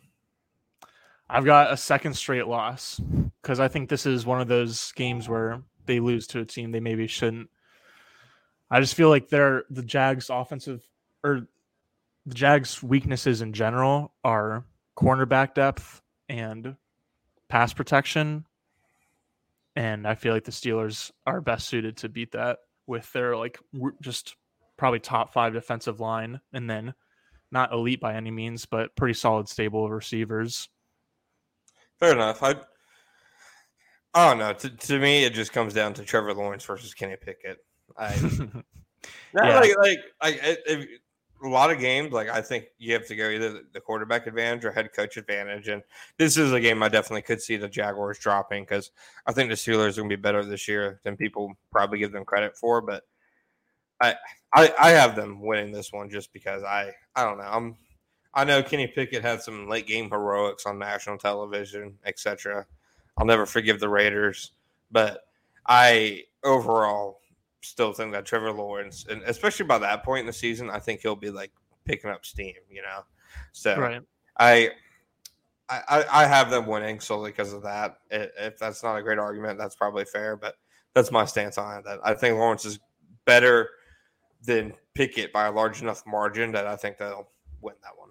[1.29, 3.01] I've got a second straight loss
[3.41, 6.73] because I think this is one of those games where they lose to a team
[6.73, 7.49] they maybe shouldn't.
[8.71, 10.83] I just feel like they're the Jags' offensive
[11.25, 11.47] or
[12.27, 14.65] the Jags' weaknesses in general are
[14.97, 16.77] cornerback depth and
[17.49, 18.47] pass protection.
[19.77, 23.59] And I feel like the Steelers are best suited to beat that with their like
[24.03, 24.37] just
[24.77, 26.93] probably top five defensive line and then
[27.51, 30.69] not elite by any means, but pretty solid stable receivers.
[31.99, 32.43] Fair enough.
[32.43, 32.57] I
[34.15, 34.53] I don't know.
[34.53, 37.59] To, to me, it just comes down to Trevor Lawrence versus Kenny Pickett.
[37.97, 38.15] I
[39.35, 39.59] Yeah.
[39.59, 40.89] like like it, it-
[41.43, 42.13] a lot of games.
[42.13, 45.69] Like I think you have to go either the quarterback advantage or head coach advantage,
[45.69, 45.83] and
[46.19, 48.91] this is a game I definitely could see the Jaguars dropping because
[49.27, 52.13] I think the Steelers are going to be better this year than people probably give
[52.13, 52.81] them credit for.
[52.81, 53.05] But
[54.01, 54.17] I
[54.55, 57.77] I I have them winning this one just because I I don't know I'm.
[58.35, 62.65] I know Kenny Pickett had some late game heroics on national television, etc.
[63.19, 64.53] I'll never forgive the Raiders,
[64.91, 65.25] but
[65.67, 67.21] I overall
[67.63, 71.01] still think that Trevor Lawrence, and especially by that point in the season, I think
[71.01, 71.53] he'll be like
[71.85, 73.05] picking up steam, you know.
[73.53, 74.03] So right.
[74.39, 74.71] I,
[75.69, 77.99] I, I have them winning solely because of that.
[78.11, 80.57] If that's not a great argument, that's probably fair, but
[80.95, 81.85] that's my stance on it.
[81.85, 82.79] That I think Lawrence is
[83.25, 83.71] better
[84.45, 87.29] than Pickett by a large enough margin that I think they'll
[87.61, 88.11] win that one.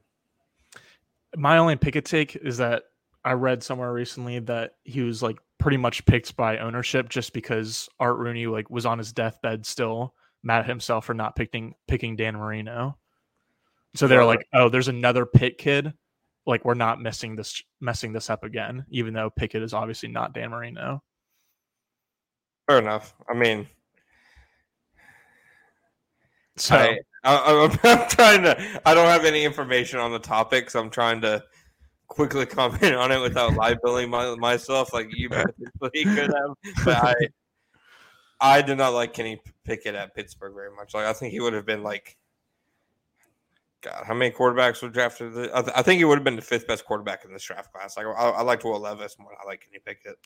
[1.35, 2.83] My only Pickett take is that
[3.23, 7.87] I read somewhere recently that he was like pretty much picked by ownership just because
[7.99, 12.15] Art Rooney like was on his deathbed still mad at himself for not picking picking
[12.15, 12.97] Dan Marino.
[13.95, 15.93] So they're like, oh, there's another Pitt kid.
[16.45, 20.33] Like we're not messing this messing this up again, even though Pickett is obviously not
[20.33, 21.03] Dan Marino.
[22.67, 23.13] Fair enough.
[23.29, 23.67] I mean,
[26.57, 28.81] So I, I, I'm, I'm trying to.
[28.85, 31.43] I don't have any information on the topic, so I'm trying to
[32.11, 35.29] quickly comment on it without libeling my, myself, like you
[35.79, 36.83] potentially could have.
[36.83, 37.15] But I,
[38.41, 40.93] I did not like Kenny Pickett at Pittsburgh very much.
[40.93, 42.17] Like I think he would have been like,
[43.79, 45.33] God, how many quarterbacks were drafted?
[45.33, 47.43] The, I, th- I think he would have been the fifth best quarterback in this
[47.43, 47.95] draft class.
[47.95, 49.31] Like I, I liked Will Levis more.
[49.41, 50.17] I like Kenny Pickett.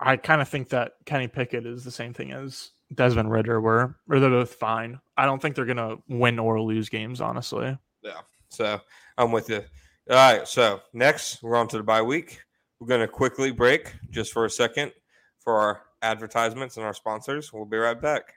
[0.00, 3.94] I kind of think that Kenny Pickett is the same thing as Desmond Ridder were,
[4.08, 4.98] or they're both fine.
[5.18, 7.76] I don't think they're gonna win or lose games, honestly.
[8.02, 8.20] Yeah.
[8.48, 8.80] So
[9.18, 9.62] I'm with you.
[10.08, 10.46] All right.
[10.48, 12.40] So next, we're on to the bye week.
[12.78, 14.92] We're going to quickly break just for a second
[15.40, 17.52] for our advertisements and our sponsors.
[17.52, 18.34] We'll be right back.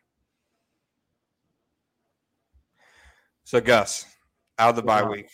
[3.45, 4.05] So, Gus,
[4.57, 5.29] out of the bye week,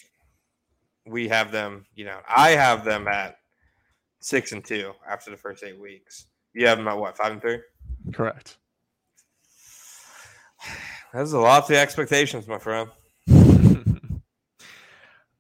[1.05, 3.37] we have them, you know, I have them at
[4.19, 6.25] six and two after the first eight weeks.
[6.53, 7.59] You have them at what five and three?
[8.13, 8.57] Correct.
[11.13, 12.89] That's a lot of expectations, my friend.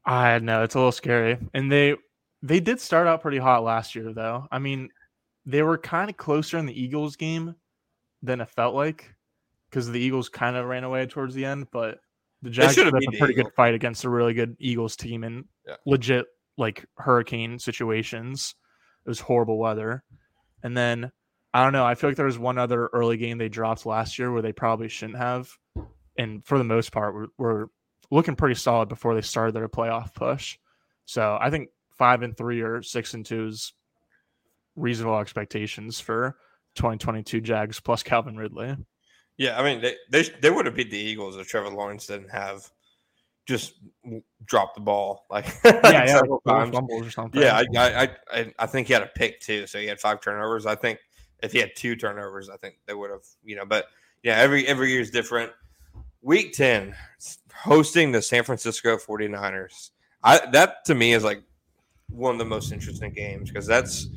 [0.09, 1.95] I know it's a little scary, and they
[2.41, 4.47] they did start out pretty hot last year, though.
[4.51, 4.89] I mean,
[5.45, 7.53] they were kind of closer in the Eagles game
[8.23, 9.13] than it felt like
[9.69, 11.99] because the Eagles kind of ran away towards the end, but
[12.41, 13.31] the Jags had a pretty Eagles.
[13.35, 15.75] good fight against a really good Eagles team in yeah.
[15.85, 16.25] legit
[16.57, 18.55] like hurricane situations.
[19.05, 20.03] It was horrible weather,
[20.63, 21.11] and then
[21.53, 21.85] I don't know.
[21.85, 24.53] I feel like there was one other early game they dropped last year where they
[24.53, 25.51] probably shouldn't have,
[26.17, 27.69] and for the most part, were, were
[28.11, 30.57] looking pretty solid before they started their playoff push.
[31.05, 33.73] So I think five and three or six and two is
[34.75, 36.37] reasonable expectations for
[36.75, 38.75] 2022 Jags plus Calvin Ridley.
[39.37, 42.29] Yeah, I mean they they, they would have beat the Eagles if Trevor Lawrence didn't
[42.29, 42.69] have
[43.47, 43.73] just
[44.45, 47.41] dropped the ball like yeah, yeah like fumbles or something.
[47.41, 50.65] Yeah, I, I I think he had a pick too, so he had five turnovers.
[50.65, 50.99] I think
[51.41, 53.65] if he had two turnovers, I think they would have you know.
[53.65, 53.85] But
[54.23, 55.51] yeah, every every year is different.
[56.21, 56.95] Week ten,
[57.53, 59.91] hosting the San Francisco 49ers.
[60.23, 61.41] I that to me is like
[62.09, 64.07] one of the most interesting games because that's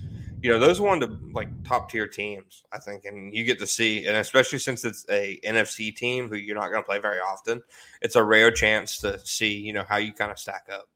[0.40, 3.44] you know those are one of the like top tier teams I think, and you
[3.44, 6.86] get to see, and especially since it's a NFC team who you're not going to
[6.86, 7.62] play very often,
[8.00, 10.88] it's a rare chance to see you know how you kind of stack up.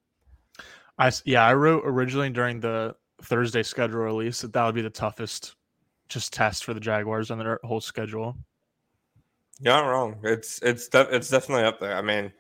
[0.99, 4.91] I yeah, I wrote originally during the Thursday schedule release that that would be the
[4.91, 5.55] toughest
[6.09, 8.37] just test for the Jaguars on their whole schedule.
[9.61, 10.19] You're not wrong.
[10.23, 11.97] It's it's de- it's definitely up there.
[11.97, 12.33] I mean,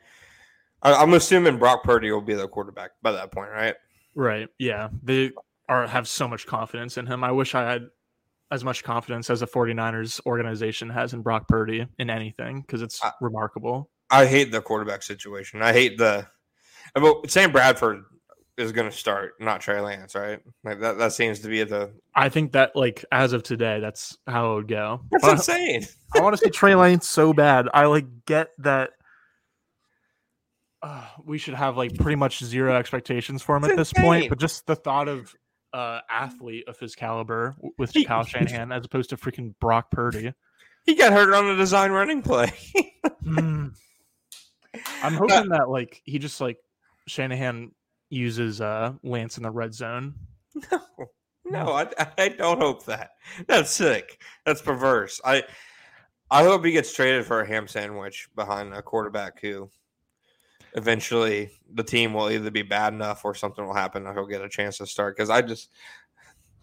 [0.83, 3.74] I, am assuming Brock Purdy will be the quarterback by that point, right?
[4.14, 4.48] Right.
[4.59, 4.88] Yeah.
[5.02, 5.33] They
[5.68, 7.24] are have so much confidence in him.
[7.24, 7.88] I wish I had
[8.50, 13.02] as much confidence as the 49ers organization has in Brock Purdy in anything because it's
[13.02, 13.90] I, remarkable.
[14.11, 15.62] I hate the quarterback situation.
[15.62, 16.26] I hate the.
[16.94, 18.05] But Sam Bradford
[18.59, 20.40] is going to start, not Trey Lance, right?
[20.64, 20.99] Like that.
[20.99, 21.92] That seems to be the.
[22.14, 25.03] I think that like as of today, that's how it would go.
[25.11, 25.87] That's but insane.
[26.16, 27.69] I want to see Trey Lance so bad.
[27.73, 28.90] I like get that.
[30.83, 34.05] Uh, we should have like pretty much zero expectations for him it's at this insane.
[34.05, 35.35] point, but just the thought of
[35.73, 40.33] uh, athlete of his caliber with he, Kyle Shanahan as opposed to freaking Brock Purdy.
[40.85, 42.53] He got hurt on a design running play.
[43.25, 43.75] mm.
[45.03, 46.59] I'm hoping that like he just like
[47.09, 47.73] Shanahan
[48.09, 50.14] uses uh Lance in the red zone.
[50.71, 50.81] No,
[51.45, 51.87] no, I,
[52.19, 53.11] I don't hope that.
[53.47, 54.21] That's sick.
[54.45, 55.21] That's perverse.
[55.25, 55.45] I
[56.31, 59.71] I hope he gets traded for a ham sandwich behind a quarterback who
[60.75, 64.42] eventually the team will either be bad enough or something will happen and he'll get
[64.42, 65.16] a chance to start.
[65.16, 65.71] Because I just,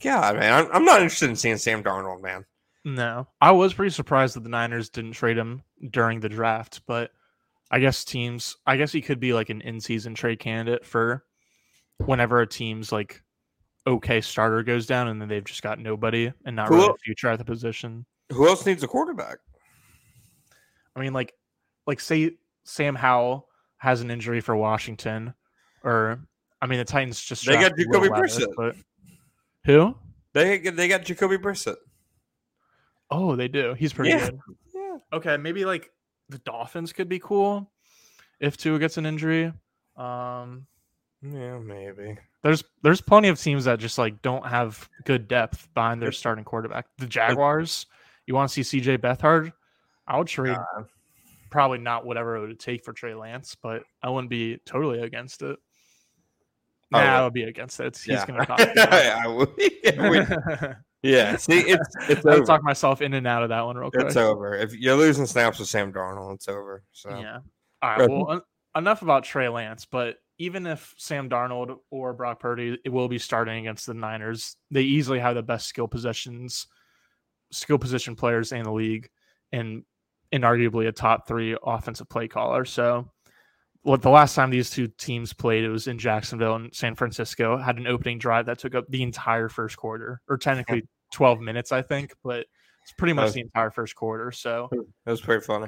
[0.02, 2.46] God, man, I'm, I'm not interested in seeing Sam Darnold, man.
[2.86, 7.12] No, I was pretty surprised that the Niners didn't trade him during the draft, but
[7.72, 11.24] I guess teams, I guess he could be like an in-season trade candidate for
[11.98, 13.22] whenever a team's like
[13.86, 16.98] okay starter goes down and then they've just got nobody and not who really a
[17.04, 18.06] future at the position.
[18.32, 19.38] Who else needs a quarterback?
[20.96, 21.34] I mean, like,
[21.88, 25.34] like say Sam Howell has an injury for Washington,
[25.84, 26.20] or
[26.62, 28.54] I mean, the Titans just they got Jacoby Brissett.
[28.56, 28.76] But
[29.66, 29.96] who?
[30.34, 31.76] They they got Jacoby Brissett.
[33.12, 33.74] Oh, they do.
[33.74, 34.30] He's pretty yeah.
[34.30, 34.40] good.
[34.74, 34.98] Yeah.
[35.12, 35.92] Okay, maybe like
[36.30, 37.70] the Dolphins could be cool
[38.40, 39.52] if Tua gets an injury.
[39.98, 40.66] Um,
[41.24, 42.18] yeah, maybe.
[42.44, 46.44] There's there's plenty of teams that just like don't have good depth behind their starting
[46.44, 46.86] quarterback.
[46.98, 47.86] The Jaguars,
[48.28, 49.54] you want to see CJ Beathard?
[50.06, 50.84] I would trade uh,
[51.50, 55.42] probably not whatever it would take for Trey Lance, but I wouldn't be totally against
[55.42, 55.58] it.
[56.94, 57.98] Oh, nah, I would be against it.
[57.98, 58.26] He's yeah.
[58.26, 58.68] going to cost.
[58.78, 60.76] I would.
[61.02, 62.26] yeah, see, it's it's.
[62.26, 64.06] I talk myself in and out of that one real quick.
[64.06, 64.56] It's over.
[64.56, 66.84] If you're losing snaps with Sam Darnold, it's over.
[66.92, 67.40] So yeah.
[67.82, 68.10] All right.
[68.10, 68.42] Well,
[68.76, 73.20] enough about Trey Lance, but even if Sam Darnold or Brock Purdy it will be
[73.20, 76.68] starting against the Niners, they easily have the best skill positions,
[77.52, 79.10] skill position players in the league,
[79.52, 79.84] and
[80.34, 82.66] inarguably a top three offensive play caller.
[82.66, 83.12] So,
[83.84, 87.58] what the last time these two teams played, it was in Jacksonville and San Francisco.
[87.58, 91.72] Had an opening drive that took up the entire first quarter, or technically twelve minutes,
[91.72, 92.46] I think, but
[92.82, 94.32] it's pretty much was, the entire first quarter.
[94.32, 95.68] So it was pretty funny.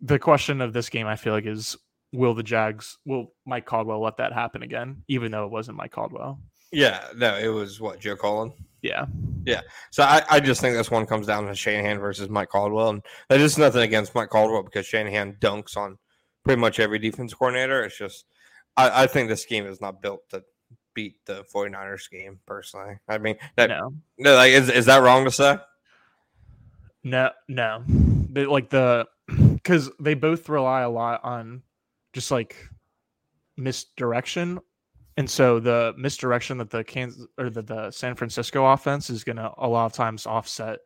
[0.00, 1.76] The question of this game, I feel like, is
[2.12, 5.92] will the Jags, will Mike Caldwell let that happen again, even though it wasn't Mike
[5.92, 6.40] Caldwell?
[6.72, 8.52] Yeah, no, it was what Joe Cullen.
[8.82, 9.06] Yeah.
[9.44, 9.62] Yeah.
[9.90, 12.90] So I, I just think this one comes down to Shanahan versus Mike Caldwell.
[12.90, 15.98] And that is nothing against Mike Caldwell because Shanahan dunks on
[16.44, 17.84] pretty much every defense coordinator.
[17.84, 18.24] It's just,
[18.76, 20.44] I, I think this scheme is not built to
[20.94, 22.98] beat the 49ers scheme, personally.
[23.08, 23.92] I mean, that, no.
[24.18, 25.58] no like, is, is that wrong to say?
[27.02, 27.82] No, no.
[27.86, 31.62] They, like the, because they both rely a lot on
[32.16, 32.56] just like
[33.58, 34.58] misdirection
[35.18, 39.36] And so the misdirection that the Kansas or the, the San Francisco offense is going
[39.36, 40.78] to a lot of times offset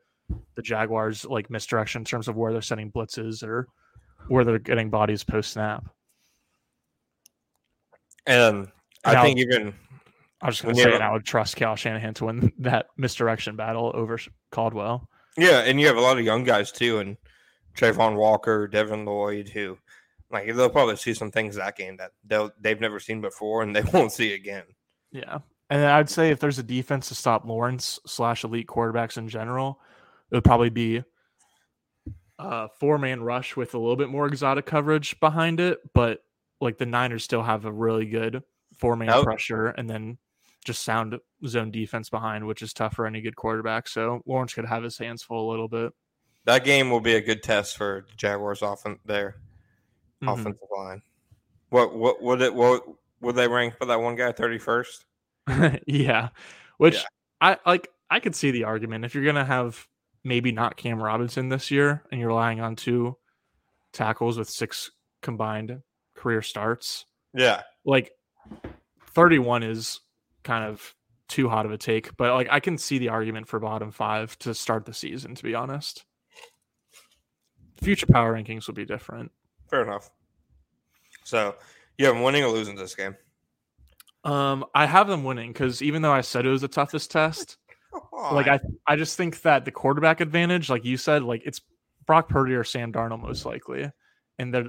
[0.57, 3.69] the Jaguars like misdirection in terms of where they're sending blitzes or
[4.27, 5.85] where they're getting bodies post snap.
[8.27, 8.67] And
[9.05, 9.73] I think even
[10.43, 12.87] I was just going to say, and I would trust Kyle Shanahan to win that
[12.97, 14.19] misdirection battle over
[14.51, 15.09] Caldwell.
[15.39, 17.17] yeah, and you have a lot of young guys too, and
[17.77, 19.79] Travon Walker, Devin Lloyd, who
[20.31, 23.75] like they'll probably see some things that game that they'll they've never seen before, and
[23.75, 24.65] they won't see again.
[25.13, 25.39] Yeah.
[25.69, 29.81] And I'd say if there's a defense to stop Lawrence slash elite quarterbacks in general,
[30.31, 31.03] it would probably be
[32.39, 35.79] a four man rush with a little bit more exotic coverage behind it.
[35.95, 36.21] But
[36.61, 38.43] like the Niners still have a really good
[38.79, 40.19] four man pressure and then
[40.65, 43.89] just sound zone defense behind, which is tough for any good quarterback.
[43.89, 45.93] So Lawrence could have his hands full a little bit.
[46.47, 49.37] That game will be a good test for the Jaguars' offense their
[50.23, 50.33] Mhm.
[50.33, 51.03] offensive line.
[51.71, 52.83] What what would it what
[53.21, 55.05] would they rank for that one guy thirty first?
[55.87, 56.31] yeah.
[56.79, 57.03] Which Yeah.
[57.41, 59.87] I like I could see the argument if you're gonna have
[60.25, 63.17] maybe not Cam Robinson this year and you're relying on two
[63.93, 64.91] tackles with six
[65.23, 65.83] combined
[66.15, 68.13] career starts, Yeah, like
[69.15, 70.01] 31 is
[70.43, 70.95] kind of
[71.29, 74.39] too hot of a take, but like I can see the argument for bottom five
[74.41, 76.05] to start the season, to be honest.
[77.81, 79.33] Future power rankings will be different.
[79.71, 80.11] Fair enough.
[81.25, 81.55] So
[81.97, 83.17] you have them winning or losing this game?
[84.25, 87.57] Um, I have them winning because even though I said it was the toughest test,
[88.33, 91.61] like I I just think that the quarterback advantage, like you said, like it's
[92.07, 93.91] Brock Purdy or Sam Darnold most likely,
[94.39, 94.67] and they'd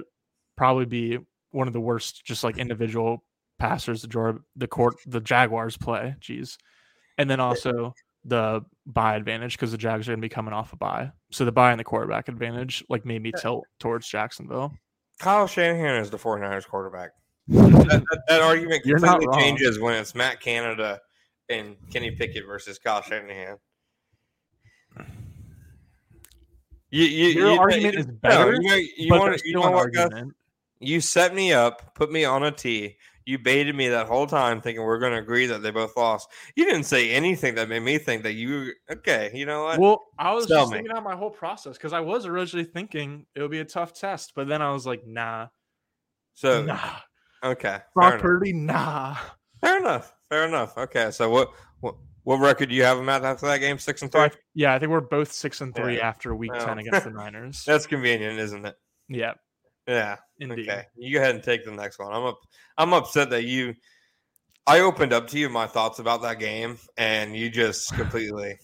[0.56, 1.18] probably be
[1.50, 3.24] one of the worst, just like individual
[3.58, 6.14] passers the Jor- the court the Jaguars play.
[6.20, 6.56] Jeez,
[7.18, 10.72] and then also the bye advantage because the Jags are going to be coming off
[10.72, 14.72] a bye, so the bye and the quarterback advantage like made me tilt towards Jacksonville.
[15.22, 17.12] Kyle Shanahan is the 49ers quarterback.
[17.46, 21.00] That, that, that argument completely changes when it's Matt Canada
[21.48, 23.56] and Kenny Pickett versus Kyle Shanahan.
[26.90, 29.72] You, you, Your you- argument is no, better, you know, you there's you know what,
[29.74, 30.34] argument.
[30.80, 32.96] You set me up, put me on a tee.
[33.26, 36.28] You baited me that whole time, thinking we're going to agree that they both lost.
[36.56, 38.72] You didn't say anything that made me think that you.
[38.90, 39.78] Okay, you know what?
[39.78, 40.78] Well, I was Tell just me.
[40.78, 43.92] thinking out my whole process because I was originally thinking it would be a tough
[43.92, 45.46] test, but then I was like, nah,
[46.34, 46.78] so nah.
[47.44, 48.22] okay, enough.
[48.54, 49.16] Nah.
[49.60, 50.12] fair enough.
[50.28, 50.76] Fair enough.
[50.78, 53.78] Okay, so what what what record do you have them at after that game?
[53.78, 54.28] Six and three.
[54.54, 56.08] yeah, I think we're both six and three Yeah.
[56.08, 57.64] after week ten against the Niners.
[57.66, 58.76] That's convenient, isn't it?
[59.08, 59.32] yeah,
[59.86, 60.16] Yeah.
[60.50, 60.68] Indeed.
[60.68, 60.84] Okay.
[60.96, 62.12] You go ahead and take the next one.
[62.12, 62.38] I'm up.
[62.78, 63.74] I'm upset that you.
[64.66, 68.58] I opened up to you my thoughts about that game, and you just completely.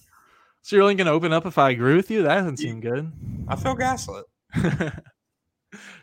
[0.62, 2.22] So you're only gonna open up if I agree with you?
[2.22, 3.10] That doesn't seem good.
[3.48, 4.24] I feel gaslit.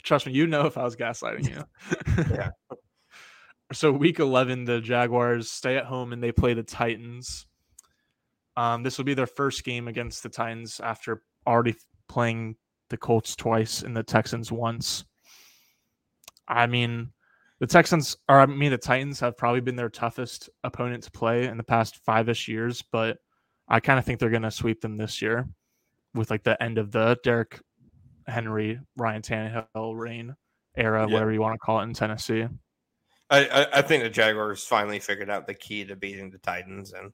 [0.03, 1.63] Trust me, you know if I was gaslighting you.
[2.35, 2.49] Yeah.
[3.73, 7.47] So week eleven, the Jaguars stay at home and they play the Titans.
[8.55, 11.75] Um, this will be their first game against the Titans after already
[12.07, 12.57] playing
[12.89, 15.03] the Colts twice and the Texans once.
[16.47, 17.11] I mean,
[17.59, 21.45] the Texans or I mean the Titans have probably been their toughest opponent to play
[21.45, 23.17] in the past five-ish years, but
[23.67, 25.47] I kind of think they're gonna sweep them this year
[26.13, 27.59] with like the end of the Derrick
[28.27, 30.35] Henry, Ryan Tannehill reign
[30.75, 31.13] era, Yeah.
[31.13, 32.47] whatever you want to call it in Tennessee.
[33.29, 36.93] I, I I think the Jaguars finally figured out the key to beating the Titans,
[36.93, 37.11] and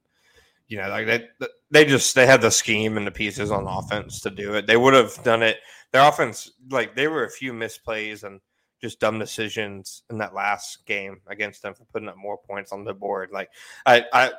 [0.68, 1.28] you know, like they
[1.70, 4.68] they just they had the scheme and the pieces on offense to do it.
[4.68, 5.58] They would have done it.
[5.92, 8.40] Their offense, like they were a few misplays and
[8.82, 12.84] just dumb decisions in that last game against them for putting up more points on
[12.84, 13.30] the board.
[13.32, 13.50] Like
[13.86, 14.32] I I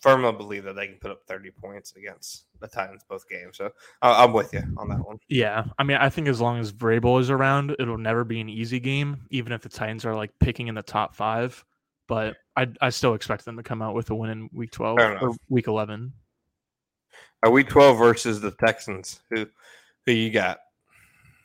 [0.00, 3.56] firmly believe that they can put up thirty points against the Titans both games.
[3.56, 3.70] So
[4.02, 5.18] I, I'm with you on that one.
[5.28, 8.48] Yeah, I mean, I think as long as Vrabel is around, it'll never be an
[8.48, 11.64] easy game, even if the Titans are like picking in the top five.
[12.06, 14.98] But I, I still expect them to come out with a win in week twelve
[14.98, 15.36] Fair or enough.
[15.48, 16.12] week eleven.
[17.42, 19.20] Are we twelve versus the Texans?
[19.30, 19.46] Who
[20.04, 20.58] who you got?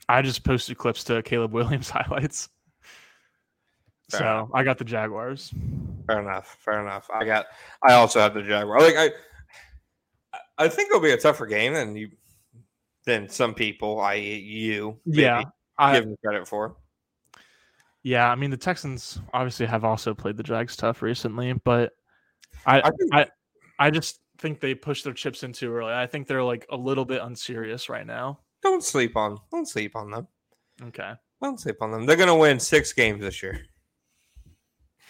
[0.10, 2.50] I just posted clips to Caleb Williams highlights,
[4.10, 4.50] Fair so enough.
[4.54, 5.54] I got the Jaguars.
[6.08, 6.58] Fair enough.
[6.60, 7.08] Fair enough.
[7.14, 7.46] I got.
[7.88, 8.80] I also have the Jaguar.
[8.80, 9.12] Like I,
[10.58, 12.10] I think it'll be a tougher game than you,
[13.06, 15.44] than some people, i.e., you, Yeah,
[15.78, 16.76] I give them credit for.
[18.04, 21.94] yeah, I mean the Texans obviously have also played the Jags tough recently, but
[22.66, 23.28] I I think- I
[23.78, 25.94] I just think they pushed their chips in too early.
[25.94, 28.40] I think they're like a little bit unserious right now.
[28.62, 29.38] Don't sleep on.
[29.52, 30.28] Don't sleep on them.
[30.84, 32.06] Okay, Don't sleep on them.
[32.06, 33.62] They're gonna win six games this year.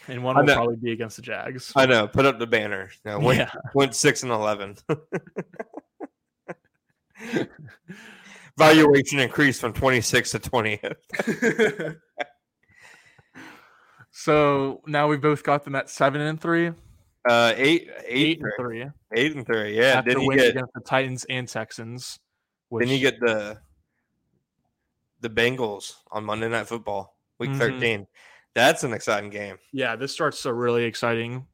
[0.08, 1.72] and one will probably be against the Jags.
[1.76, 2.08] I know.
[2.08, 2.90] Put up the banner.
[3.06, 3.52] Know, win, yeah.
[3.74, 4.76] went six and eleven.
[8.58, 10.80] Valuation increased from twenty six to twenty.
[14.12, 16.72] So now we've both got them at seven and three.
[17.30, 18.86] Uh, eight, eight, Eight and three.
[19.16, 19.78] eight and three.
[19.78, 20.00] Yeah.
[20.00, 22.20] After you get against the Titans and Texans.
[22.70, 23.60] Which, then you get the
[25.22, 27.58] the Bengals on Monday Night Football, Week Mhm.
[27.58, 28.08] thirteen.
[28.56, 29.58] That's an exciting game.
[29.72, 31.46] yeah, this starts a really exciting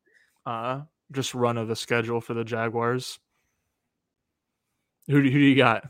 [0.45, 3.20] uh just run of the schedule for the Jaguars.
[5.07, 5.84] Who do, who do you got?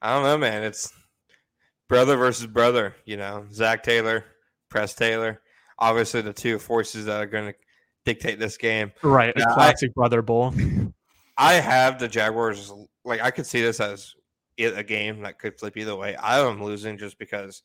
[0.00, 0.62] I don't know, man.
[0.62, 0.92] It's
[1.88, 2.94] brother versus brother.
[3.04, 4.24] You know, Zac Taylor,
[4.68, 5.40] Press Taylor.
[5.78, 7.58] Obviously, the two forces that are going to
[8.04, 8.92] dictate this game.
[9.02, 10.54] Right, a I- classic brother bowl.
[11.36, 12.72] I have the Jaguars.
[13.04, 14.14] Like I could see this as
[14.58, 16.16] a game that could flip either way.
[16.16, 17.62] I am losing just because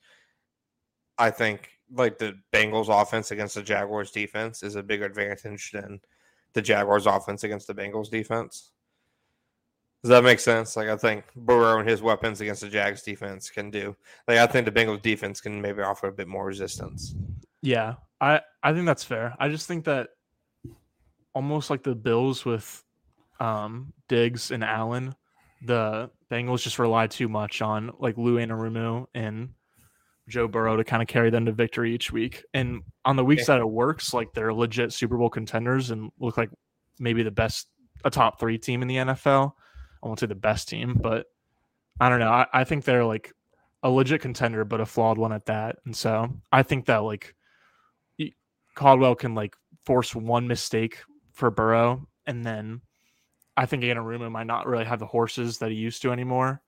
[1.18, 6.00] I think like the Bengals offense against the Jaguars defense is a bigger advantage than
[6.54, 8.72] the Jaguars offense against the Bengals defense.
[10.04, 10.78] Does that make sense?
[10.78, 13.96] Like I think Burrow and his weapons against the Jags defense can do.
[14.28, 17.16] Like I think the Bengals defense can maybe offer a bit more resistance.
[17.62, 19.36] Yeah, I I think that's fair.
[19.40, 20.10] I just think that
[21.34, 22.84] almost like the Bills with
[23.42, 25.16] um Diggs and Allen,
[25.66, 29.50] the Bengals just rely too much on like Lou Anarumo and
[30.28, 32.44] Joe Burrow to kind of carry them to victory each week.
[32.54, 36.38] And on the weeks that it works, like they're legit Super Bowl contenders and look
[36.38, 36.52] like
[37.00, 37.68] maybe the best
[38.06, 39.54] a top three team in the NFL.
[40.04, 41.26] I won't say the best team, but
[42.00, 42.32] I don't know.
[42.32, 43.34] I, I think they're like
[43.84, 45.78] a legit contender, but a flawed one at that.
[45.86, 47.36] And so I think that like
[48.76, 49.56] Caldwell can like
[49.86, 51.00] force one mistake
[51.34, 52.82] for Burrow, and then
[53.60, 56.62] I think Anarumo might not really have the horses that he used to anymore.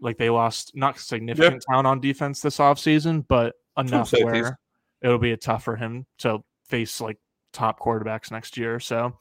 [0.00, 4.58] Like they lost not significant talent on defense this offseason, but enough where
[5.02, 7.18] it'll be a tough for him to face like
[7.52, 8.80] top quarterbacks next year.
[8.80, 9.18] So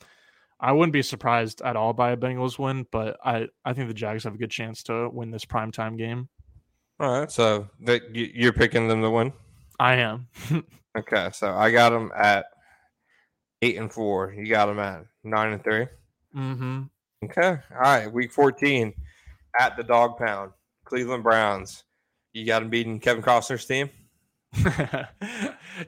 [0.57, 3.93] I wouldn't be surprised at all by a Bengals win, but I, I think the
[3.93, 6.29] Jags have a good chance to win this primetime game.
[7.01, 9.33] All right, so that you're picking them to win.
[9.77, 10.29] I am.
[10.97, 12.45] Okay, so I got them at
[13.61, 14.31] eight and four.
[14.31, 15.87] You got them at nine and three.
[16.35, 16.83] Mm-hmm.
[17.23, 17.57] Okay.
[17.71, 18.11] All right.
[18.11, 18.93] Week 14
[19.59, 20.51] at the Dog Pound,
[20.83, 21.83] Cleveland Browns.
[22.33, 23.89] You got them beating Kevin Costner's team.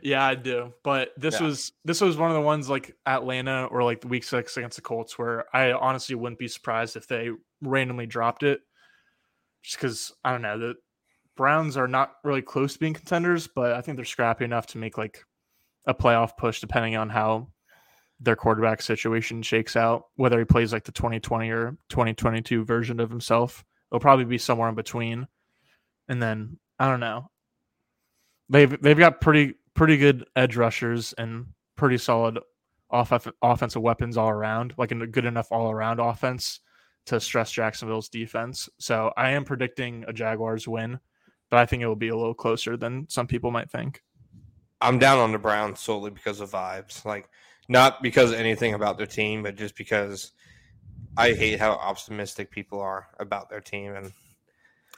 [0.01, 0.73] yeah, I do.
[0.83, 1.47] But this Yeah.
[1.47, 4.77] was this was one of the ones like Atlanta or like the week six against
[4.77, 7.29] the Colts where I honestly wouldn't be surprised if they
[7.61, 8.61] randomly dropped it.
[9.63, 10.75] Just because I don't know the
[11.35, 14.77] Browns are not really close to being contenders, but I think they're scrappy enough to
[14.77, 15.23] make like
[15.85, 17.49] a playoff push depending on how
[18.19, 23.09] their quarterback situation shakes out, whether he plays like the 2020 or 2022 version of
[23.09, 23.63] himself.
[23.91, 25.27] It'll probably be somewhere in between.
[26.07, 27.29] And then I don't know.
[28.49, 32.39] They've they've got pretty pretty good edge rushers and pretty solid
[32.89, 33.11] off
[33.41, 36.61] offensive weapons all around, like a good enough all around offense
[37.05, 38.69] to stress Jacksonville's defense.
[38.79, 40.99] So I am predicting a Jaguars win,
[41.49, 44.01] but I think it will be a little closer than some people might think.
[44.79, 47.03] I'm down on the Browns solely because of vibes.
[47.03, 47.29] Like,
[47.67, 50.31] not because of anything about their team, but just because
[51.17, 53.93] I hate how optimistic people are about their team.
[53.93, 54.11] And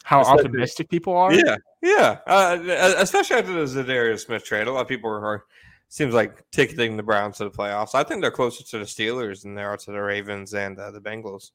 [0.03, 1.33] How optimistic people are.
[1.33, 2.57] yeah, yeah, uh,
[2.97, 5.45] especially after the Za'Darius Smith trade, a lot of people are
[5.89, 7.95] seems like ticketing the Browns to the playoffs.
[7.95, 10.91] I think they're closer to the Steelers than they are to the Ravens and uh,
[10.91, 11.51] the Bengals.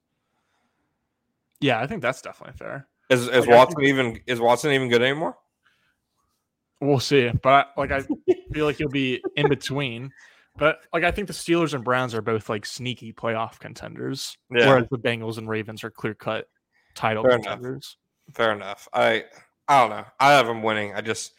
[1.61, 2.89] Yeah, I think that's definitely fair.
[3.11, 5.37] Is, is Like, I Watson even is Watson even good anymore?
[6.81, 8.03] We'll see, but like I
[8.53, 10.11] feel like he'll be in between.
[10.57, 14.69] But like I think the Steelers and Browns are both like sneaky playoff contenders, Yeah.
[14.69, 16.47] whereas the Bengals and Ravens are clear cut
[16.95, 17.45] title Fair enough.
[17.45, 17.97] contenders.
[18.35, 18.89] Fair enough.
[18.93, 19.25] I
[19.67, 20.05] I don't know.
[20.21, 20.95] I have them winning.
[20.95, 21.33] I just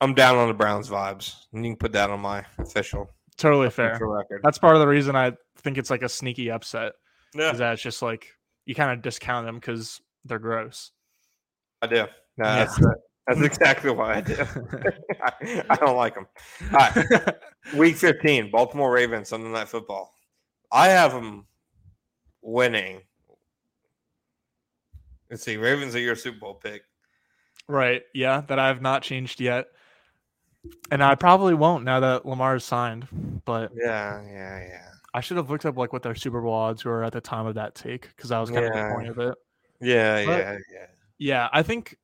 [0.00, 1.36] I'm down on the Browns vibes.
[1.52, 3.98] And You can put that on my official, Totally fair.
[4.00, 4.40] record.
[4.42, 6.92] That's part of the reason I think it's like a sneaky upset.
[7.34, 8.28] Yeah, Is that it's just like
[8.64, 10.90] you kind of discount them because they're gross.
[11.82, 11.96] I do.
[11.96, 12.64] No, Yeah.
[12.64, 12.78] that's
[13.26, 14.36] that's exactly why I do.
[15.22, 16.26] I, I don't like them.
[16.72, 17.34] All right,
[17.76, 20.14] week 15, Baltimore Ravens Sunday Night Football.
[20.70, 21.46] I have them
[22.40, 23.02] winning.
[25.30, 25.56] Let's see.
[25.56, 26.82] Ravens are your Super Bowl pick.
[27.68, 28.02] right.
[28.14, 29.66] Yeah, that I have not changed yet.
[30.90, 33.08] And I probably won't now that Lamar is signed.
[33.44, 34.82] But Yeah, yeah, yeah.
[35.14, 37.46] I should have looked up like what their Super Bowl odds were at the time
[37.46, 39.34] of that take because that was kind of the point of it.
[39.80, 40.86] Yeah, But- yeah, yeah.
[41.18, 41.96] Yeah, I think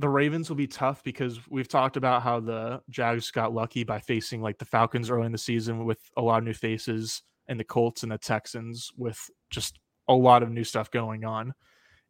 [0.00, 3.98] the Ravens will be tough because we've talked about how the Jags got lucky by
[3.98, 7.60] facing like the Falcons early in the season with a lot of new faces and
[7.60, 9.18] the Colts and the Texans with
[9.50, 9.78] just
[10.08, 11.52] a lot of new stuff going on.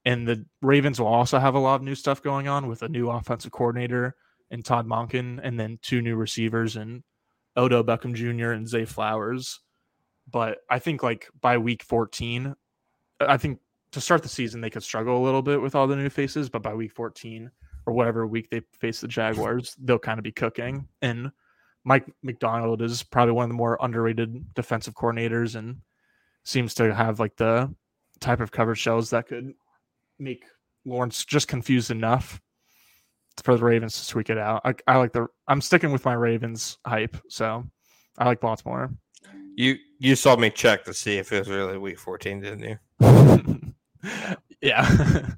[0.05, 2.89] And the Ravens will also have a lot of new stuff going on with a
[2.89, 4.15] new offensive coordinator
[4.53, 7.03] and Todd Monken and then two new receivers and
[7.57, 8.53] Odell Beckham Jr.
[8.53, 9.61] and Zay Flowers.
[10.31, 12.55] But I think like by week 14,
[13.21, 13.59] I think
[13.93, 16.49] to start the season they could struggle a little bit with all the new faces,
[16.49, 17.51] but by week 14
[17.87, 20.87] or whatever week they face the Jaguars, they'll kind of be cooking.
[21.03, 21.31] And
[21.85, 25.79] Mike Macdonald is probably one of the more underrated defensive coordinators and
[26.45, 27.73] seems to have like the
[28.21, 29.55] type of coverage shells that could
[30.19, 30.45] make
[30.85, 32.41] Lawrence just confused enough
[33.43, 34.61] for the Ravens to tweak it out.
[34.65, 37.65] I, I like the I'm sticking with my Ravens hype, so
[38.19, 38.93] I like Baltimore.
[39.57, 43.75] You you saw me check to see if it was really week 14, didn't you?
[44.61, 44.87] yeah,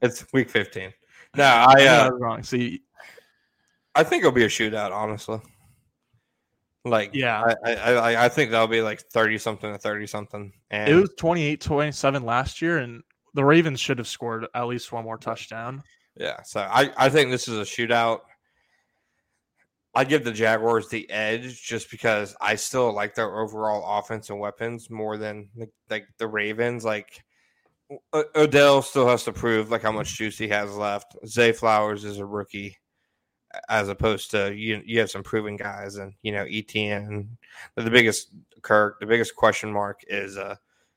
[0.03, 0.93] it's week 15.
[1.37, 2.43] No, I uh, wrong.
[2.43, 2.83] See,
[3.95, 5.41] I think it'll be a shootout, honestly.
[6.85, 10.53] Like, yeah, I, I, I think that'll be like 30 something to 30 something.
[10.71, 13.03] And it was 28 27 last year, and
[13.35, 15.83] the Ravens should have scored at least one more touchdown.
[16.17, 18.21] Yeah, so I, I think this is a shootout.
[19.95, 24.41] I give the Jaguars the edge just because I still like their overall offense and
[24.41, 26.85] weapons more than like, like the Ravens.
[26.85, 27.23] Like
[28.15, 31.17] Odell still has to prove like how much juice he has left.
[31.27, 32.77] Zay Flowers is a rookie
[33.69, 37.29] as opposed to you you have some proven guys and you know ETN
[37.77, 38.31] the biggest
[38.63, 40.57] Kirk the biggest question mark is uh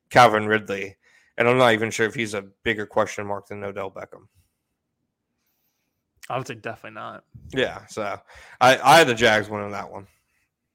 [0.09, 0.95] Calvin Ridley
[1.37, 4.27] and I'm not even sure if he's a bigger question mark than Odell Beckham.
[6.29, 7.23] I would say definitely not.
[7.53, 8.19] Yeah, so
[8.61, 10.07] I I had the Jags winning that one.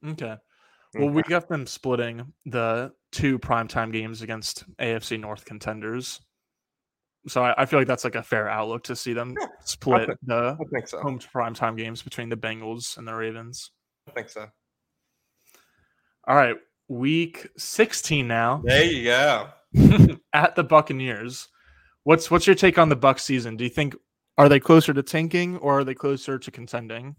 [0.07, 0.37] Okay.
[0.95, 6.21] Well, we got them splitting the two primetime games against AFC North contenders.
[7.29, 10.07] So I, I, feel like that's like a fair outlook to see them yeah, split
[10.07, 10.57] think, the
[10.87, 11.01] so.
[11.01, 13.73] home two primetime games between the Bengals and the Ravens.
[14.09, 14.47] I think so.
[16.27, 16.57] All right,
[16.89, 18.63] week 16 now.
[18.65, 19.49] There you go.
[20.33, 21.49] At the Buccaneers.
[22.05, 23.57] What's what's your take on the Buck season?
[23.57, 23.95] Do you think
[24.39, 27.17] are they closer to tanking or are they closer to contending?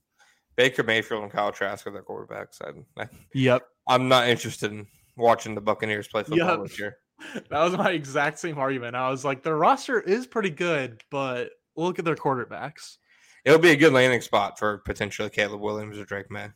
[0.56, 2.60] Baker Mayfield and Kyle Trask are their quarterbacks.
[2.98, 3.64] I, yep.
[3.88, 4.88] I'm not interested in
[5.22, 6.64] watching the Buccaneers play football yep.
[6.64, 6.98] this year.
[7.52, 8.96] That was my exact same argument.
[8.96, 12.98] I was like, their roster is pretty good, but look at their quarterbacks.
[13.46, 16.50] It'll be a good landing spot for potentially Caleb Williams or Drake Maye.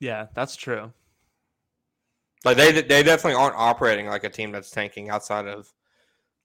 [0.00, 0.92] Yeah, that's true.
[2.44, 5.72] Like they they definitely aren't operating like a team that's tanking outside of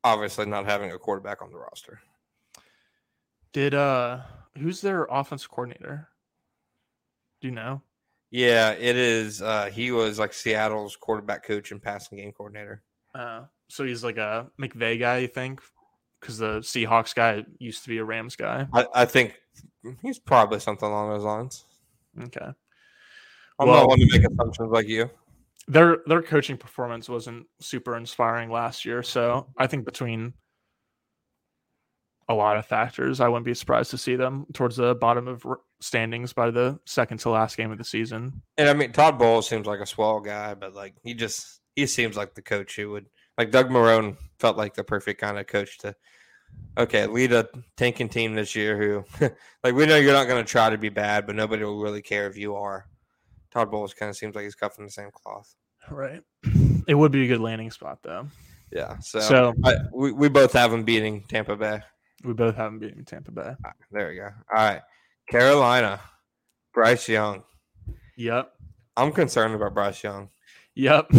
[0.04, 2.02] obviously not having a quarterback on the roster.
[3.54, 4.22] Did uh
[4.58, 6.10] who's their offensive coordinator?
[7.40, 7.82] Do you know?
[8.36, 9.42] Yeah, it is.
[9.42, 12.84] Uh, he was like Seattle's quarterback coach and passing game coordinator.
[13.14, 15.62] Uh, so he's like a McVay guy, you think?
[16.20, 18.68] Because the Seahawks guy used to be a Rams guy.
[18.74, 19.40] I, I think
[20.02, 21.64] he's probably something along those lines.
[22.26, 22.52] Okay.
[23.58, 25.10] I'm well, not one to make assumptions like you.
[25.70, 30.34] Their their coaching performance wasn't super inspiring last year, so I think between
[32.28, 33.20] a lot of factors.
[33.20, 35.46] I wouldn't be surprised to see them towards the bottom of
[35.80, 38.42] standings by the second to last game of the season.
[38.58, 41.86] And I mean, Todd Bowles seems like a swell guy, but like he just he
[41.86, 43.06] seems like the coach who would
[43.38, 45.96] like Doug Marrone felt like the perfect kind of coach to
[46.78, 47.48] okay lead a
[47.78, 48.78] tanking team this year.
[48.78, 49.06] Who
[49.64, 52.02] like we know you're not going to try to be bad, but nobody will really
[52.02, 52.88] care if you are.
[53.52, 55.56] Todd Bowles kind of seems like he's cut from the same cloth.
[55.90, 56.22] Right.
[56.88, 58.28] It would be a good landing spot though.
[58.72, 58.98] Yeah.
[59.00, 61.82] So, so I, we, we both have him beating Tampa Bay.
[62.26, 63.54] We both have them beating Tampa Bay.
[63.64, 64.30] Ah, there we go.
[64.54, 64.82] All right.
[65.30, 66.02] Carolina,
[66.74, 67.44] Bryce Young.
[68.18, 68.52] Yep.
[68.98, 70.30] I'm concerned about Bryce Young.
[70.76, 71.12] Yep.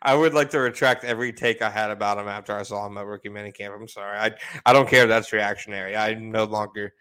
[0.00, 2.96] I would like to retract every take I had about him after I saw him
[2.98, 3.74] at rookie minicamp.
[3.74, 4.16] I'm sorry.
[4.16, 4.32] I
[4.64, 5.96] I don't care if that's reactionary.
[5.96, 6.94] I no longer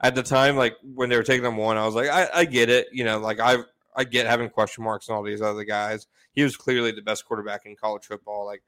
[0.00, 2.44] at the time, like when they were taking him one, I was like, I, I
[2.44, 2.88] get it.
[2.92, 3.58] You know, like I
[3.94, 6.06] I get having question marks and all these other guys.
[6.32, 8.46] He was clearly the best quarterback in college football.
[8.46, 8.62] Like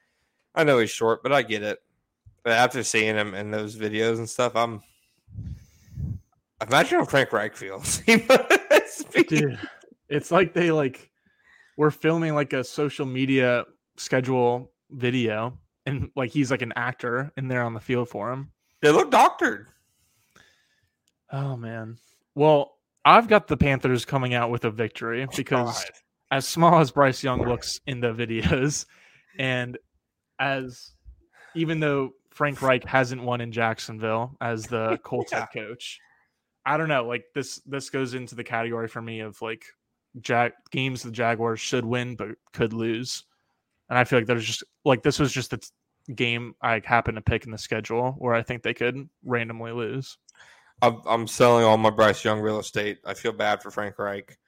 [0.54, 1.78] I know he's short, but I get it.
[2.42, 4.82] But after seeing him in those videos and stuff, I'm
[6.66, 7.98] imagine how Frank Reich feels.
[9.28, 9.58] Dude,
[10.08, 11.10] it's like they like
[11.76, 13.64] we're filming like a social media
[13.96, 18.50] schedule video, and like he's like an actor in there on the field for him.
[18.82, 19.68] They look doctored.
[21.32, 21.98] Oh man.
[22.34, 22.72] Well,
[23.04, 25.92] I've got the Panthers coming out with a victory oh, because God.
[26.30, 28.86] as small as Bryce Young looks in the videos,
[29.38, 29.78] and
[30.38, 30.92] as
[31.54, 35.40] even though Frank Reich hasn't won in Jacksonville as the Colts yeah.
[35.40, 36.00] head coach.
[36.64, 37.04] I don't know.
[37.04, 39.62] Like this, this goes into the category for me of like
[40.22, 43.24] Jack games the Jaguars should win but could lose,
[43.90, 45.60] and I feel like there's just like this was just the
[46.14, 50.16] game I happened to pick in the schedule where I think they could randomly lose.
[50.80, 53.00] I'm, I'm selling all my Bryce Young real estate.
[53.04, 54.38] I feel bad for Frank Reich.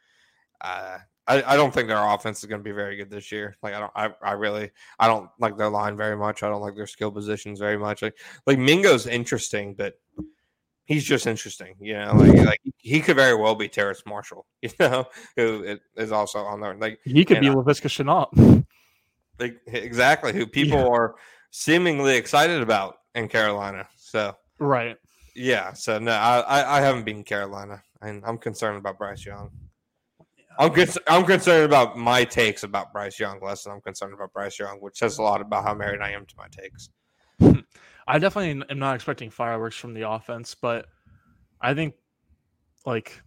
[0.63, 3.57] Uh, I, I don't think their offense is going to be very good this year.
[3.63, 6.43] Like I don't, I, I really, I don't like their line very much.
[6.43, 8.03] I don't like their skill positions very much.
[8.03, 9.95] Like, like Mingo's interesting, but
[10.85, 11.75] he's just interesting.
[11.81, 14.47] You know, like like he could very well be Terrace Marshall.
[14.63, 15.07] You know,
[15.37, 16.75] who is also on there.
[16.75, 18.65] Like he could be uh, Laviska Shenault.
[19.39, 20.89] Like exactly who people yeah.
[20.89, 21.15] are
[21.51, 23.89] seemingly excited about in Carolina.
[23.97, 24.97] So right,
[25.35, 25.73] yeah.
[25.73, 29.51] So no, I I, I haven't been Carolina, and I'm concerned about Bryce Young.
[30.59, 34.33] I'm con- I'm concerned about my takes about Bryce Young less than I'm concerned about
[34.33, 36.91] Bryce Young, which says a lot about how married I am to my takes.
[38.07, 40.87] I definitely am not expecting fireworks from the offense, but
[41.61, 41.95] I think
[42.85, 43.23] like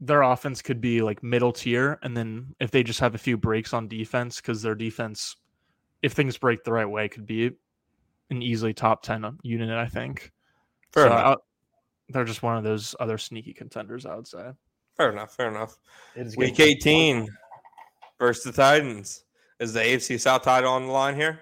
[0.00, 3.36] their offense could be like middle tier, and then if they just have a few
[3.36, 5.36] breaks on defense, because their defense,
[6.02, 7.50] if things break the right way, could be
[8.30, 9.70] an easily top ten unit.
[9.70, 10.32] I think.
[10.92, 11.36] Fair So enough.
[11.38, 11.42] I-
[12.12, 14.50] they're just one of those other sneaky contenders, I would say.
[15.00, 15.34] Fair enough.
[15.34, 15.78] Fair enough.
[16.14, 17.26] It is Week 18
[18.18, 19.24] versus the Titans.
[19.58, 21.40] Is the AFC South title on the line here?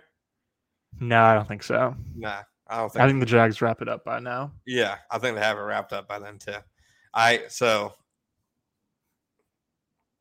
[1.01, 1.97] No, I don't think so.
[2.15, 3.03] Nah, I don't think.
[3.03, 4.53] I think the Jags wrap it up by now.
[4.65, 6.55] yeah, I think they have it wrapped up by then too.
[7.13, 7.95] I so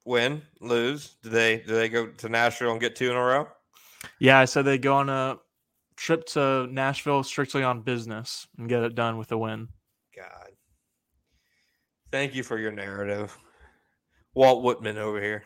[0.03, 1.17] win, lose.
[1.21, 3.47] Do they do they go to Nashville and get two in a row?
[4.19, 5.37] Yeah, I said they go on a
[5.95, 9.67] trip to Nashville strictly on business and get it done with a win.
[10.15, 10.49] God,
[12.17, 13.37] thank you for your narrative,
[14.33, 15.43] Walt Whitman over here.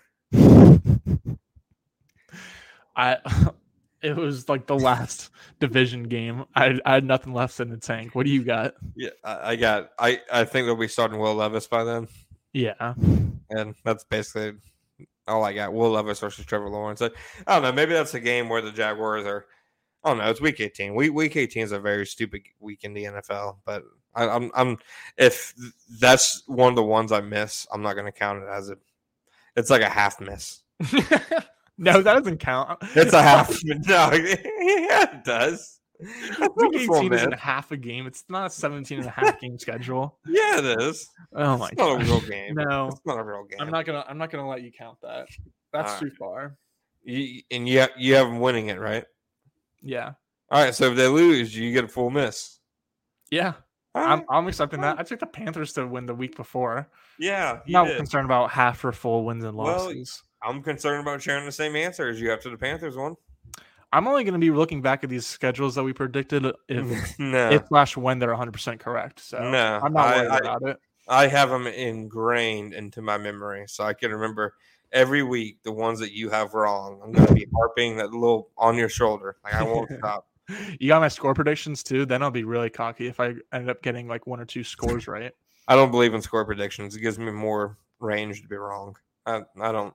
[2.96, 3.18] I
[4.02, 6.46] it was like the last division game.
[6.56, 8.16] I, I had nothing left in the tank.
[8.16, 8.76] What do you got?
[8.96, 9.90] Yeah, I, I got.
[10.00, 12.08] I I think they'll be starting Will Levis by then,
[12.54, 12.94] Yeah.
[13.50, 14.58] and that's basically
[15.28, 15.74] all I got.
[15.74, 17.02] Will Levis versus Trevor Lawrence.
[17.02, 17.10] I,
[17.48, 17.74] I don't know.
[17.74, 19.46] Maybe that's a game where the Jaguars are.
[20.06, 20.30] I don't know.
[20.30, 20.96] It's week eighteen.
[20.96, 23.58] Week week eighteen is a very stupid week in the NFL.
[23.66, 23.84] But
[24.14, 24.78] I, I'm I'm
[25.18, 25.54] if
[26.00, 28.78] that's one of the ones I miss, I'm not going to count it as a.
[29.56, 30.62] It's like a half miss.
[31.78, 32.80] no, that doesn't count.
[32.96, 33.50] It's a half.
[33.64, 35.80] no, yeah, it does.
[36.40, 38.08] That's Week a full 18 isn't half a game.
[38.08, 40.18] It's not a 17 and a half game schedule.
[40.26, 41.08] Yeah, it is.
[41.34, 42.56] Oh my It's not a real game.
[42.56, 42.88] No.
[42.88, 43.60] It's not a real game.
[43.62, 45.28] I'm not gonna I'm not gonna let you count that.
[45.72, 46.56] That's All too far.
[47.04, 49.06] You, and you ha- you have them winning it, right?
[49.82, 50.14] Yeah.
[50.50, 50.74] All right.
[50.74, 52.60] So if they lose, you get a full miss.
[53.30, 53.54] Yeah.
[53.94, 54.24] I'm.
[54.30, 55.00] I'm accepting that.
[55.00, 56.88] I took the Panthers to win the week before.
[57.20, 57.60] yeah.
[57.68, 57.98] Not did.
[57.98, 60.24] concerned about half or full wins and Well, losses.
[60.44, 63.16] I'm concerned about sharing the same answer as you after the Panthers one.
[63.94, 67.50] I'm only going to be looking back at these schedules that we predicted if no,
[67.50, 69.20] if slash when they're 100 percent correct.
[69.20, 70.78] So no, I'm not worried I- about it.
[71.10, 74.54] I have them ingrained into my memory, so I can remember
[74.94, 77.02] every week the ones that you have wrong.
[77.04, 79.36] I'm going to be harping that little on your shoulder.
[79.44, 80.28] Like I won't stop.
[80.80, 82.06] You got my score predictions too.
[82.06, 85.08] Then I'll be really cocky if I end up getting like one or two scores
[85.08, 85.32] right.
[85.68, 86.96] I don't believe in score predictions.
[86.96, 88.96] It gives me more range to be wrong.
[89.26, 89.94] I, I don't.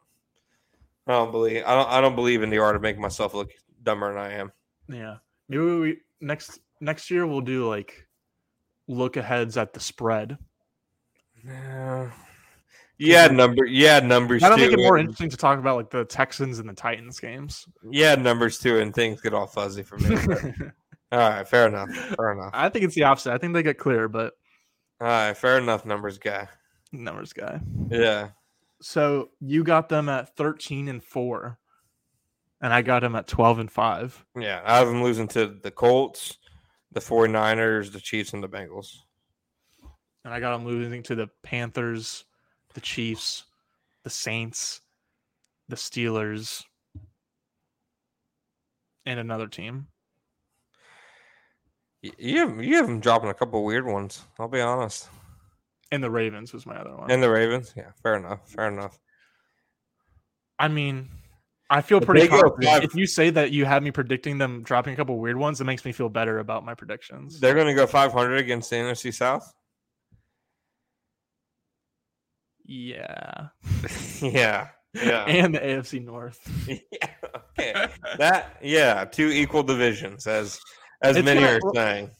[1.06, 1.62] I don't believe.
[1.66, 1.88] I don't.
[1.88, 3.50] I don't believe in the art of making myself look
[3.82, 4.52] dumber than I am.
[4.88, 5.16] Yeah.
[5.48, 8.06] Maybe we next next year we'll do like
[8.88, 10.38] look aheads at the spread.
[11.44, 12.10] Yeah.
[12.98, 13.66] Yeah, number.
[13.66, 14.42] Yeah, numbers.
[14.42, 14.64] That'll too.
[14.64, 17.66] make it more interesting to talk about like the Texans and the Titans games.
[17.90, 20.16] Yeah, numbers too, and things get all fuzzy for me.
[21.12, 21.90] all right, fair enough.
[21.90, 22.50] Fair enough.
[22.54, 23.32] I think it's the opposite.
[23.32, 24.34] I think they get clear, but
[25.00, 25.84] All right, fair enough.
[25.84, 26.48] Numbers guy.
[26.92, 27.60] numbers guy.
[27.90, 28.30] Yeah.
[28.80, 31.58] So you got them at 13 and 4
[32.60, 34.24] and I got them at 12 and 5.
[34.38, 34.62] Yeah.
[34.64, 36.38] I have them losing to the Colts,
[36.92, 38.96] the 49ers, the Chiefs, and the Bengals.
[40.24, 42.24] And I got them losing to the Panthers,
[42.76, 43.44] the Chiefs,
[44.04, 44.82] the Saints,
[45.66, 46.62] the Steelers,
[49.06, 49.86] and another team.
[52.02, 54.22] You have, you have them dropping a couple weird ones.
[54.38, 55.08] I'll be honest.
[55.90, 57.10] And the Ravens was my other one.
[57.10, 57.72] And the Ravens.
[57.74, 58.46] Yeah, fair enough.
[58.50, 58.98] Fair enough.
[60.58, 61.08] I mean,
[61.70, 62.62] I feel If pretty confident.
[62.64, 65.62] five- If you say that you had me predicting them dropping a couple weird ones,
[65.62, 67.40] it makes me feel better about my predictions.
[67.40, 69.50] They're going to go 500 against the NFC South.
[72.66, 73.48] Yeah.
[74.22, 74.68] yeah.
[74.94, 75.24] Yeah.
[75.24, 76.40] And the AFC North.
[76.68, 77.08] yeah.
[77.58, 77.86] Okay.
[78.18, 80.58] That yeah, two equal divisions as
[81.02, 82.10] as It's many gonna- are saying.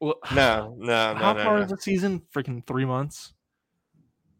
[0.00, 1.64] Well, No, no, no, how no, far no.
[1.64, 2.22] is the season?
[2.34, 3.32] Freaking three months.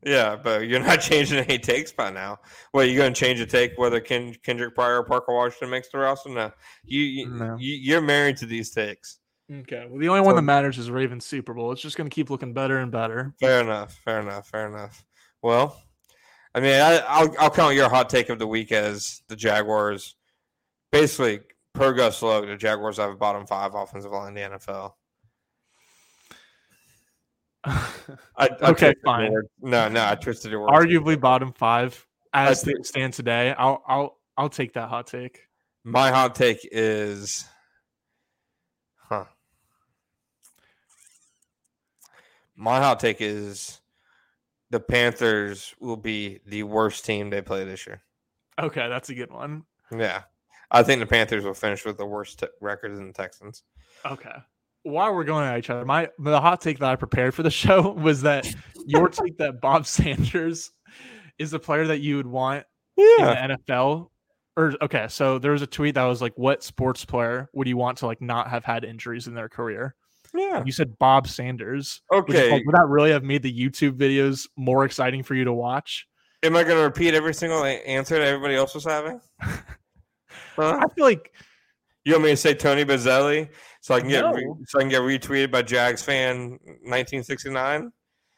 [0.04, 2.38] Yeah, but you're not changing any takes by now.
[2.72, 5.88] Well, you going to change a take whether Ken, Kendric Pryor or Parker Washington makes
[5.90, 6.30] the roster?
[6.30, 6.52] No,
[6.84, 7.56] you, you, No.
[7.58, 9.18] you you're married to these takes.
[9.52, 9.86] Okay.
[9.90, 11.72] Well, the only one that matters is Ravens Super Bowl.
[11.72, 13.34] It's just going to keep looking better and better.
[13.40, 13.94] Fair enough.
[14.04, 14.48] Fair enough.
[14.48, 15.04] Fair enough.
[15.42, 15.80] Well,
[16.54, 20.16] I mean, I, I'll I'll count your hot take of the week as the Jaguars.
[20.92, 21.40] Basically,
[21.72, 24.92] per Gus Logue, the Jaguars have a bottom five offensive line in the NFL.
[27.64, 27.88] I,
[28.36, 29.32] I Okay, fine.
[29.60, 30.72] No, no, I twisted your words.
[30.72, 33.54] Arguably bottom five as they stand today.
[33.56, 35.40] I'll I'll I'll take that hot take.
[35.84, 37.44] My hot take is,
[39.08, 39.24] huh?
[42.56, 43.80] My hot take is
[44.70, 48.02] the Panthers will be the worst team they play this year.
[48.60, 49.64] Okay, that's a good one.
[49.96, 50.22] Yeah,
[50.70, 53.62] I think the Panthers will finish with the worst t- record than the Texans.
[54.04, 54.32] Okay.
[54.82, 57.50] While we're going at each other, my the hot take that I prepared for the
[57.62, 58.46] show was that
[58.86, 60.70] your take that Bob Sanders
[61.38, 62.64] is the player that you would want
[62.96, 63.44] Yeah.
[63.44, 64.08] in the NFL?
[64.56, 67.76] Or okay, so there was a tweet that was like, "What sports player would you
[67.76, 69.94] want to like not have had injuries in their career?"
[70.34, 70.62] Yeah.
[70.64, 72.02] You said Bob Sanders.
[72.12, 72.50] Okay.
[72.50, 76.06] like, would that really have made the YouTube videos more exciting for you to watch?
[76.42, 79.20] Am I going to repeat every single answer that everybody else was having?
[80.56, 80.78] Huh?
[80.80, 81.32] I feel like
[82.04, 83.48] You want me to say Tony Boselli
[83.80, 86.50] so I can get re- so I can get retweeted by Jags fan
[86.82, 87.90] 1969?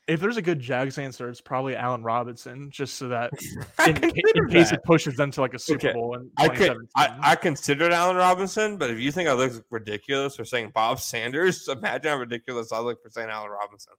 [0.08, 3.30] If there's a good Jags answer, it's probably Allen Robinson, just so that
[3.86, 4.80] in, ca- in case that.
[4.80, 5.92] it pushes them to like a Super Okay.
[5.92, 6.88] Bowl in I could 2017.
[6.96, 10.98] I, I considered Allen Robinson, but if you think I look ridiculous for saying Bob
[11.00, 13.92] Sanders, imagine how ridiculous I look for saying Allen Robinson.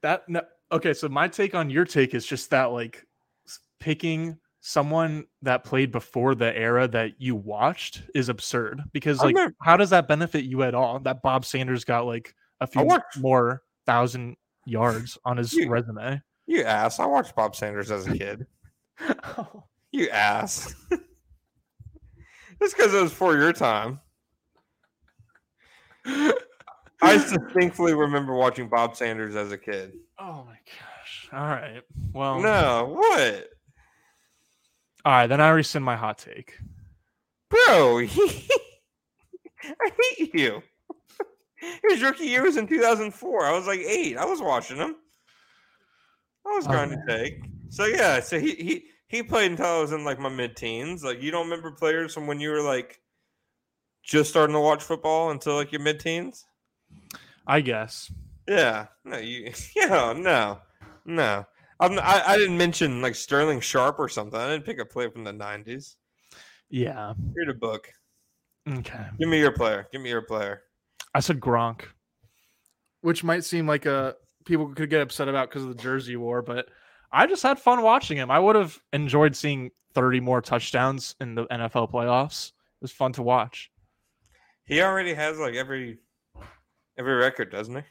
[0.00, 0.94] that no, okay.
[0.94, 3.04] So my take on your take is just that like
[3.80, 9.54] picking someone that played before the era that you watched is absurd because like remember-
[9.62, 10.98] how does that benefit you at all?
[11.00, 14.36] That Bob Sanders got like a few watched- more thousand
[14.68, 16.20] yards on his You- resume.
[16.46, 16.98] You ass.
[17.00, 18.46] I watched Bob Sanders as a kid.
[19.90, 20.74] You ass.
[22.60, 24.00] Just because it was for your time.
[26.04, 26.32] I
[27.16, 29.92] distinctly remember watching Bob Sanders as a kid.
[30.18, 31.28] Oh my gosh.
[31.32, 31.82] All right.
[32.12, 33.48] Well, No, what?
[35.06, 35.26] all right.
[35.26, 36.54] Then I rescind my hot take.
[37.48, 38.08] Bro, I
[40.18, 40.62] hate you.
[41.88, 43.44] His rookie year was in 2004.
[43.44, 44.16] I was like eight.
[44.16, 44.96] I was watching him.
[46.46, 47.40] I was Oh, going to take.
[47.68, 51.04] So yeah, so he he he played until I was in like my mid teens.
[51.04, 53.00] Like you don't remember players from when you were like
[54.02, 56.46] just starting to watch football until like your mid teens?
[57.46, 58.10] I guess.
[58.46, 58.86] Yeah.
[59.04, 60.60] No, you yeah, no.
[61.04, 61.44] No.
[61.80, 64.38] I'm, I, I didn't mention like Sterling Sharpe or something.
[64.38, 65.94] I didn't pick a player from the 90s.
[66.70, 67.14] Yeah.
[67.34, 67.88] Read a book.
[68.68, 69.06] Okay.
[69.18, 69.86] Give me your player.
[69.92, 70.62] Give me your player.
[71.14, 71.82] I said Gronk,
[73.00, 76.42] which might seem like a people could get upset about because of the jersey war,
[76.42, 76.68] but
[77.12, 78.30] I just had fun watching him.
[78.30, 82.48] I would have enjoyed seeing 30 more touchdowns in the NFL playoffs.
[82.48, 83.70] It was fun to watch.
[84.64, 85.98] He already has like every
[86.98, 87.82] every record, doesn't he?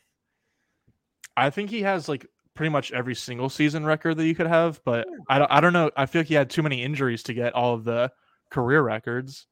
[1.36, 4.82] I think he has like pretty much every single season record that you could have,
[4.84, 5.92] but I don't, I don't know.
[5.96, 8.12] I feel like he had too many injuries to get all of the
[8.50, 9.46] career records.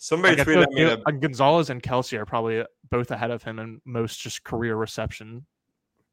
[0.00, 3.30] Somebody Like, tweeted like at me that uh, Gonzalez and Kelsey are probably both ahead
[3.32, 5.44] of him in most just career reception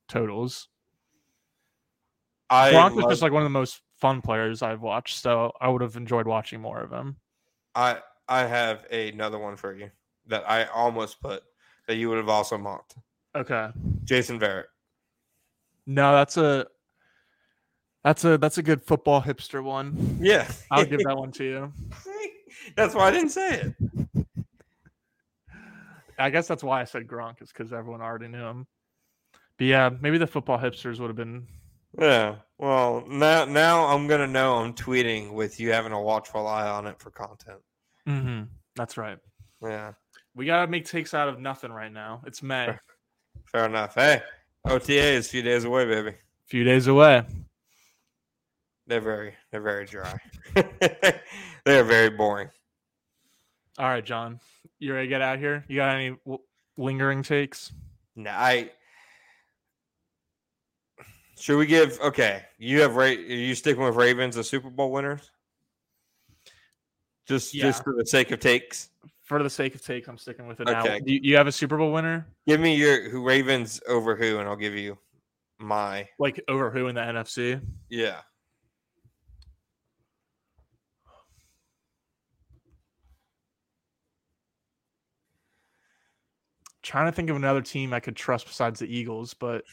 [0.07, 0.67] totals.
[2.49, 5.51] I Gronk was love- just like one of the most fun players I've watched, so
[5.61, 7.17] I would have enjoyed watching more of him.
[7.75, 9.91] I I have another one for you
[10.27, 11.43] that I almost put
[11.87, 12.95] that you would have also mocked.
[13.35, 13.69] Okay.
[14.03, 14.65] Jason Verrett.
[15.85, 16.65] No, that's a
[18.03, 20.17] that's a that's a good football hipster one.
[20.19, 20.49] Yeah.
[20.71, 21.73] I'll give that one to you.
[22.75, 24.25] That's why I didn't say it.
[26.17, 28.67] I guess that's why I said Gronk is because everyone already knew him.
[29.57, 31.47] But yeah, maybe the football hipsters would have been.
[31.99, 32.35] Yeah.
[32.57, 36.87] Well, now now I'm gonna know I'm tweeting with you having a watchful eye on
[36.87, 37.59] it for content.
[38.07, 38.43] Mm-hmm.
[38.75, 39.17] That's right.
[39.61, 39.93] Yeah.
[40.35, 42.21] We gotta make takes out of nothing right now.
[42.25, 42.79] It's May, a
[43.45, 43.95] Fair enough.
[43.95, 44.21] Hey,
[44.65, 46.09] OTA is a few days away, baby.
[46.09, 47.23] A few days away.
[48.87, 50.17] They're very they're very dry.
[51.65, 52.49] they are very boring.
[53.77, 54.39] All right, John,
[54.79, 55.65] you ready to get out here?
[55.67, 56.39] You got any w-
[56.77, 57.73] lingering takes?
[58.15, 58.71] No, I
[61.37, 62.43] should we give okay.
[62.57, 65.29] You have Ra- are you sticking with Ravens as Super Bowl winners?
[67.27, 67.63] Just Yeah.
[67.63, 68.89] just for the sake of takes.
[69.23, 70.81] For the sake of takes, I'm sticking with it now.
[70.81, 70.99] Okay.
[70.99, 72.27] Do you, you have a Super Bowl winner?
[72.47, 74.97] Give me your who Ravens over who, and I'll give you
[75.57, 77.59] my Like over who in the NFC?
[77.89, 78.21] yeah.
[86.85, 89.63] Trying to think of another team I could trust besides the Eagles, but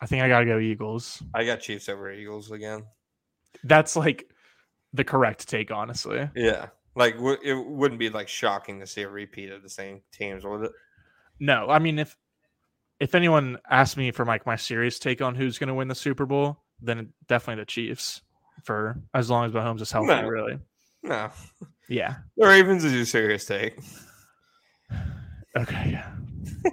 [0.00, 1.22] I think I gotta go Eagles.
[1.32, 2.84] I got Chiefs over Eagles again.
[3.64, 4.28] That's like
[4.92, 6.28] the correct take, honestly.
[6.34, 10.00] Yeah, like w- it wouldn't be like shocking to see a repeat of the same
[10.12, 10.72] teams, would it?
[11.38, 12.16] No, I mean if
[12.98, 16.26] if anyone asked me for like my serious take on who's gonna win the Super
[16.26, 18.22] Bowl, then definitely the Chiefs.
[18.64, 20.22] For as long as Mahomes is healthy, No.
[20.28, 20.58] really.
[21.02, 21.30] No,
[21.88, 22.16] Yeah.
[22.36, 23.78] the Ravens is your serious take.
[25.56, 25.90] Okay.
[25.92, 26.10] Yeah.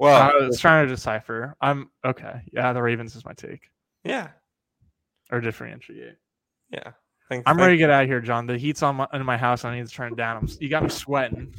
[0.00, 1.56] Well, I was trying to decipher.
[1.60, 2.42] I'm okay.
[2.52, 3.62] Yeah, the Ravens is my take
[4.04, 4.28] yeah,
[5.32, 6.14] or differentiate.
[6.70, 6.92] yeah.
[7.28, 8.46] Thank, I'm thank- ready to get out of here, John.
[8.46, 9.64] The heat's on my in my house.
[9.64, 10.36] I need to turn it down.
[10.36, 11.52] I'm, you got me sweating.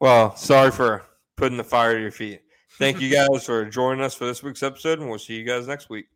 [0.00, 1.04] Well, sorry for
[1.38, 2.42] putting the fire to your feet.
[2.78, 5.66] Thank you guys for joining us for this week's episode, and we'll see you guys
[5.66, 6.06] next week.